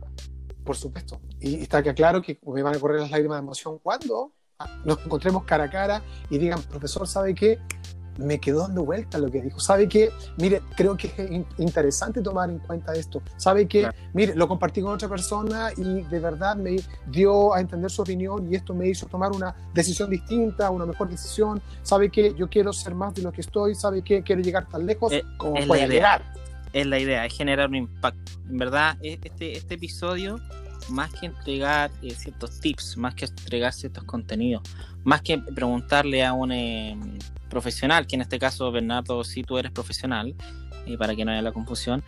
Por 0.64 0.76
supuesto. 0.76 1.20
Y 1.40 1.62
está 1.62 1.82
que 1.82 1.94
claro 1.94 2.20
que 2.20 2.38
me 2.46 2.62
van 2.62 2.76
a 2.76 2.78
correr 2.78 3.00
las 3.00 3.10
lágrimas 3.10 3.38
de 3.38 3.42
emoción 3.42 3.78
cuando 3.78 4.32
ah, 4.58 4.68
nos 4.84 4.98
encontremos 5.04 5.44
cara 5.44 5.64
a 5.64 5.70
cara 5.70 6.02
y 6.28 6.38
digan, 6.38 6.60
profesor, 6.62 7.06
¿sabe 7.06 7.34
qué? 7.34 7.58
Me 8.18 8.38
quedó 8.38 8.60
dando 8.60 8.84
vuelta 8.84 9.18
lo 9.18 9.30
que 9.30 9.40
dijo. 9.40 9.58
¿Sabe 9.60 9.88
que 9.88 10.10
Mire, 10.36 10.60
creo 10.76 10.96
que 10.96 11.12
es 11.16 11.58
interesante 11.58 12.20
tomar 12.20 12.50
en 12.50 12.58
cuenta 12.58 12.92
esto. 12.92 13.22
¿Sabe 13.36 13.66
que 13.66 13.88
Mire, 14.12 14.34
lo 14.34 14.46
compartí 14.46 14.82
con 14.82 14.92
otra 14.92 15.08
persona 15.08 15.70
y 15.76 16.02
de 16.02 16.20
verdad 16.20 16.56
me 16.56 16.76
dio 17.06 17.54
a 17.54 17.60
entender 17.60 17.90
su 17.90 18.02
opinión 18.02 18.52
y 18.52 18.56
esto 18.56 18.74
me 18.74 18.88
hizo 18.88 19.06
tomar 19.06 19.32
una 19.32 19.54
decisión 19.72 20.10
distinta, 20.10 20.70
una 20.70 20.84
mejor 20.84 21.08
decisión. 21.08 21.62
¿Sabe 21.82 22.10
que 22.10 22.34
Yo 22.34 22.48
quiero 22.48 22.72
ser 22.72 22.94
más 22.94 23.14
de 23.14 23.22
lo 23.22 23.32
que 23.32 23.40
estoy. 23.40 23.74
¿Sabe 23.74 24.02
que 24.02 24.22
Quiero 24.22 24.42
llegar 24.42 24.68
tan 24.68 24.84
lejos 24.84 25.12
eh, 25.12 25.22
como 25.36 25.54
pueda 25.66 25.86
llegar. 25.86 26.22
Es 26.72 26.86
la 26.86 26.98
idea, 26.98 27.24
es 27.24 27.34
generar 27.34 27.68
un 27.68 27.76
impacto. 27.76 28.32
En 28.48 28.58
verdad, 28.58 28.96
e, 29.00 29.18
este, 29.22 29.56
este 29.56 29.74
episodio 29.74 30.38
más 30.90 31.12
que 31.12 31.26
entregar 31.26 31.90
eh, 32.02 32.14
ciertos 32.14 32.60
tips, 32.60 32.96
más 32.96 33.14
que 33.14 33.26
entregar 33.26 33.72
ciertos 33.72 34.04
contenidos, 34.04 34.62
más 35.04 35.22
que 35.22 35.38
preguntarle 35.38 36.24
a 36.24 36.32
un 36.32 36.52
eh, 36.52 36.96
profesional, 37.48 38.06
que 38.06 38.16
en 38.16 38.22
este 38.22 38.38
caso, 38.38 38.70
Bernardo, 38.70 39.24
si 39.24 39.42
tú 39.42 39.58
eres 39.58 39.72
profesional, 39.72 40.34
eh, 40.86 40.96
para 40.98 41.14
que 41.14 41.24
no 41.24 41.32
haya 41.32 41.42
la 41.42 41.52
confusión, 41.52 42.02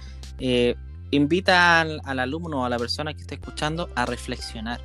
invita 1.10 1.80
al, 1.80 2.18
alumno 2.18 2.62
o 2.62 2.64
a 2.64 2.68
la 2.68 2.78
persona 2.78 3.12
que 3.14 3.20
esté 3.20 3.34
escuchando 3.34 3.88
a 3.94 4.06
reflexionar. 4.06 4.80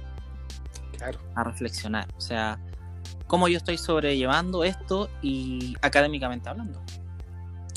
Claro. 0.98 1.20
A 1.36 1.44
reflexionar. 1.44 2.08
O 2.18 2.22
sea, 2.22 2.60
cómo 3.28 3.48
yo 3.48 3.58
estoy 3.58 3.78
sobrellevando 3.78 4.64
esto 4.64 5.10
y 5.22 5.76
académicamente 5.82 6.50
hablando, 6.50 6.82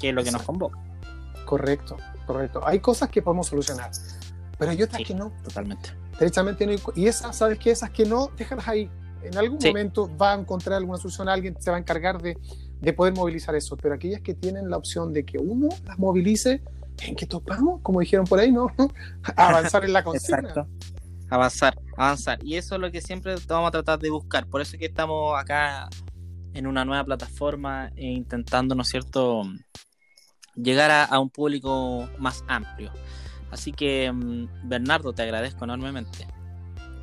que 0.01 0.09
es 0.09 0.15
lo 0.15 0.25
que 0.25 0.33
nos 0.33 0.43
convoca. 0.43 0.79
Correcto, 1.45 1.97
correcto. 2.27 2.67
Hay 2.67 2.81
cosas 2.81 3.09
que 3.11 3.23
podemos 3.23 3.47
solucionar, 3.47 3.91
pero 4.59 4.71
hay 4.73 4.83
otras 4.83 5.03
que 5.03 5.15
no. 5.15 5.33
Totalmente 5.43 6.08
derechamente 6.19 6.67
no 6.67 6.73
y 6.95 7.07
esas, 7.07 7.37
¿sabes 7.37 7.59
qué? 7.59 7.71
Esas 7.71 7.91
que 7.91 8.05
no, 8.05 8.31
déjalas 8.37 8.69
ahí. 8.69 8.91
En 9.23 9.37
algún 9.37 9.59
momento 9.59 10.11
va 10.17 10.33
a 10.33 10.39
encontrar 10.39 10.77
alguna 10.77 10.99
solución, 10.99 11.29
alguien 11.29 11.57
se 11.61 11.71
va 11.71 11.77
a 11.77 11.81
encargar 11.81 12.23
de, 12.23 12.39
de, 12.81 12.93
poder 12.93 13.15
movilizar 13.15 13.55
eso, 13.55 13.77
pero 13.77 13.95
aquellas 13.95 14.21
que 14.21 14.35
tienen 14.35 14.71
la 14.71 14.77
opción 14.77 15.13
de 15.13 15.25
que 15.25 15.39
uno 15.39 15.69
las 15.85 15.99
movilice, 15.99 16.63
¿en 17.03 17.17
qué 17.17 17.27
topamos? 17.27 17.81
Como 17.83 18.01
dijeron 18.01 18.27
por 18.27 18.39
ahí, 18.39 18.53
¿no? 18.53 18.69
avanzar 19.37 19.85
en 19.85 19.93
la 19.93 20.05
consigna. 20.05 20.39
Exacto. 20.39 20.69
Avanzar, 21.31 21.79
avanzar. 21.97 22.39
Y 22.45 22.55
eso 22.55 22.77
es 22.77 22.81
lo 22.81 22.91
que 22.91 23.01
siempre 23.01 23.35
vamos 23.49 23.69
a 23.69 23.73
tratar 23.73 23.99
de 23.99 24.09
buscar. 24.09 24.47
Por 24.47 24.61
eso 24.61 24.77
es 24.77 24.81
que 24.81 24.87
estamos 24.87 25.39
acá 25.39 25.89
en 26.55 26.67
una 26.67 26.85
nueva 26.85 27.05
plataforma 27.05 27.91
e 27.97 28.07
intentando, 28.07 28.75
¿no 28.75 28.83
es 28.83 28.89
cierto?, 28.89 29.43
llegar 30.55 30.91
a, 30.91 31.05
a 31.05 31.19
un 31.19 31.29
público 31.29 32.09
más 32.19 32.45
amplio. 32.47 32.93
Así 33.51 33.73
que, 33.73 34.11
mm, 34.13 34.69
Bernardo, 34.69 35.13
te 35.13 35.23
agradezco 35.23 35.65
enormemente. 35.65 36.27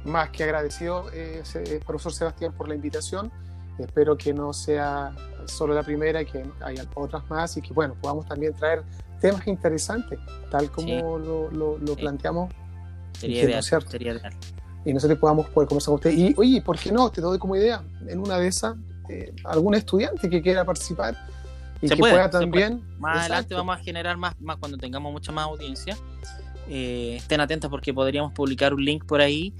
Más 0.04 0.30
que 0.30 0.44
agradecido, 0.44 1.06
eh, 1.14 1.44
profesor 1.86 2.14
Sebastián, 2.14 2.54
por 2.54 2.68
la 2.68 2.76
invitación. 2.76 3.32
Espero 3.80 4.18
que 4.18 4.34
no 4.34 4.54
sea 4.54 5.14
solo 5.46 5.74
la 5.74 5.84
primera 5.84 6.22
y 6.22 6.26
que 6.26 6.44
haya 6.62 6.86
otras 6.94 7.28
más 7.30 7.58
y 7.58 7.62
que, 7.62 7.74
bueno, 7.74 7.96
podamos 8.02 8.26
también 8.26 8.54
traer 8.54 8.84
temas 9.20 9.46
interesantes, 9.48 10.20
tal 10.52 10.70
como 10.72 11.18
lo, 11.18 11.96
planteamos. 11.96 12.54
Sería 13.20 13.44
ideal, 13.44 13.64
sería 13.64 14.14
ideal. 14.14 14.34
Y 14.86 14.94
nosotros 14.94 15.18
podamos 15.18 15.48
poder 15.50 15.68
conversar 15.68 15.88
con 15.88 15.96
usted. 15.96 16.12
Y, 16.12 16.34
oye, 16.38 16.62
¿por 16.62 16.78
qué 16.78 16.92
no? 16.92 17.10
Te 17.10 17.22
doy 17.22 17.40
como 17.40 17.56
idea, 17.56 17.84
en 18.08 18.20
una 18.20 18.38
de 18.38 18.48
esas, 18.48 18.76
eh, 19.10 19.34
algún 19.44 19.74
estudiante 19.74 20.30
que 20.30 20.42
quiera 20.42 20.64
participar 20.64 21.16
y 21.82 21.90
que 21.90 21.96
pueda 21.98 22.30
también. 22.30 22.84
Más 23.00 23.20
adelante 23.20 23.56
vamos 23.56 23.78
a 23.78 23.84
generar 23.84 24.18
más, 24.18 24.40
más 24.40 24.58
cuando 24.58 24.78
tengamos 24.78 25.12
mucha 25.12 25.32
más 25.32 25.46
audiencia. 25.46 25.98
Eh, 26.68 27.16
estén 27.18 27.42
atentos 27.42 27.70
porque 27.70 27.94
podríamos 27.94 28.34
publicar 28.34 28.74
un 28.74 28.84
link 28.84 29.06
por 29.06 29.22
ahí 29.22 29.54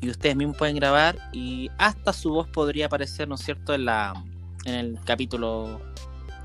y 0.00 0.08
ustedes 0.08 0.36
mismos 0.36 0.56
pueden 0.56 0.76
grabar 0.76 1.18
y 1.32 1.70
hasta 1.76 2.12
su 2.12 2.30
voz 2.30 2.48
podría 2.48 2.86
aparecer, 2.86 3.28
¿no 3.28 3.34
es 3.34 3.42
cierto?, 3.42 3.74
en, 3.74 3.84
la, 3.84 4.14
en 4.64 4.74
el 4.74 4.98
capítulo 5.04 5.80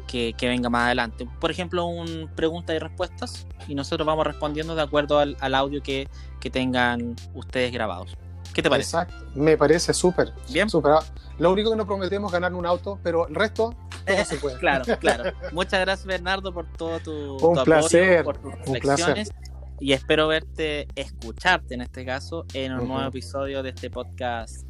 que, 0.08 0.36
venga 0.41 0.69
más 0.69 0.86
adelante. 0.86 1.28
Por 1.39 1.49
ejemplo, 1.49 1.86
un 1.86 2.30
preguntas 2.36 2.76
y 2.76 2.80
respuestas 2.80 3.47
y 3.67 3.76
nosotros 3.76 4.06
vamos 4.06 4.28
respondiendo 4.28 4.76
de 4.76 4.82
acuerdo 4.82 5.17
al, 5.17 5.56
audio 5.56 5.82
que, 5.82 6.08
que 6.39 6.49
tengan 6.49 7.15
ustedes 7.34 7.71
grabados. 7.71 8.15
¿Qué 8.54 8.62
te 8.62 8.69
parece? 8.69 8.97
Exacto, 8.97 9.26
me 9.34 9.58
parece 9.58 9.93
súper. 9.93 10.32
Bien. 10.49 10.69
Super. 10.69 10.97
Lo 11.39 11.52
único 11.52 11.71
que 11.71 11.76
nos 11.76 11.88
prometemos 11.88 12.30
es 12.30 12.34
ganar 12.34 12.54
un 12.54 12.65
auto, 12.67 12.99
pero 13.02 13.28
el 13.28 13.34
resto 13.34 13.73
todo 14.03 14.25
se 14.25 14.37
puede. 14.37 14.57
claro, 14.59 14.85
claro. 14.99 15.31
Muchas 15.51 15.79
gracias, 15.81 16.05
Bernardo, 16.05 16.53
por 16.53 16.71
todo 16.73 16.99
tu, 16.99 17.37
un 17.37 17.63
placer, 17.63 18.23
por 18.23 18.37
tus 18.37 18.53
reflexiones. 18.53 19.31
Y 19.79 19.93
espero 19.93 20.27
verte, 20.27 20.87
escucharte 20.95 21.73
en 21.73 21.81
este 21.81 22.05
caso, 22.05 22.45
en 22.53 22.73
un 22.73 22.87
nuevo 22.87 23.07
episodio 23.07 23.61
de 23.63 23.69
este 23.69 23.89
podcast 23.89 24.65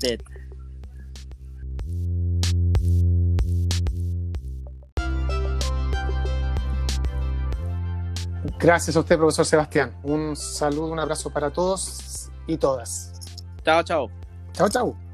Dead. 0.00 0.20
Gracias 8.58 8.96
a 8.96 9.00
usted, 9.00 9.16
profesor 9.16 9.44
Sebastián. 9.44 9.94
Un 10.02 10.34
saludo, 10.34 10.86
un 10.86 10.98
abrazo 10.98 11.30
para 11.30 11.50
todos 11.50 12.30
y 12.46 12.56
todas. 12.56 13.12
Chao, 13.64 13.82
chao. 13.82 14.10
Chao, 14.52 14.68
chao. 14.68 15.05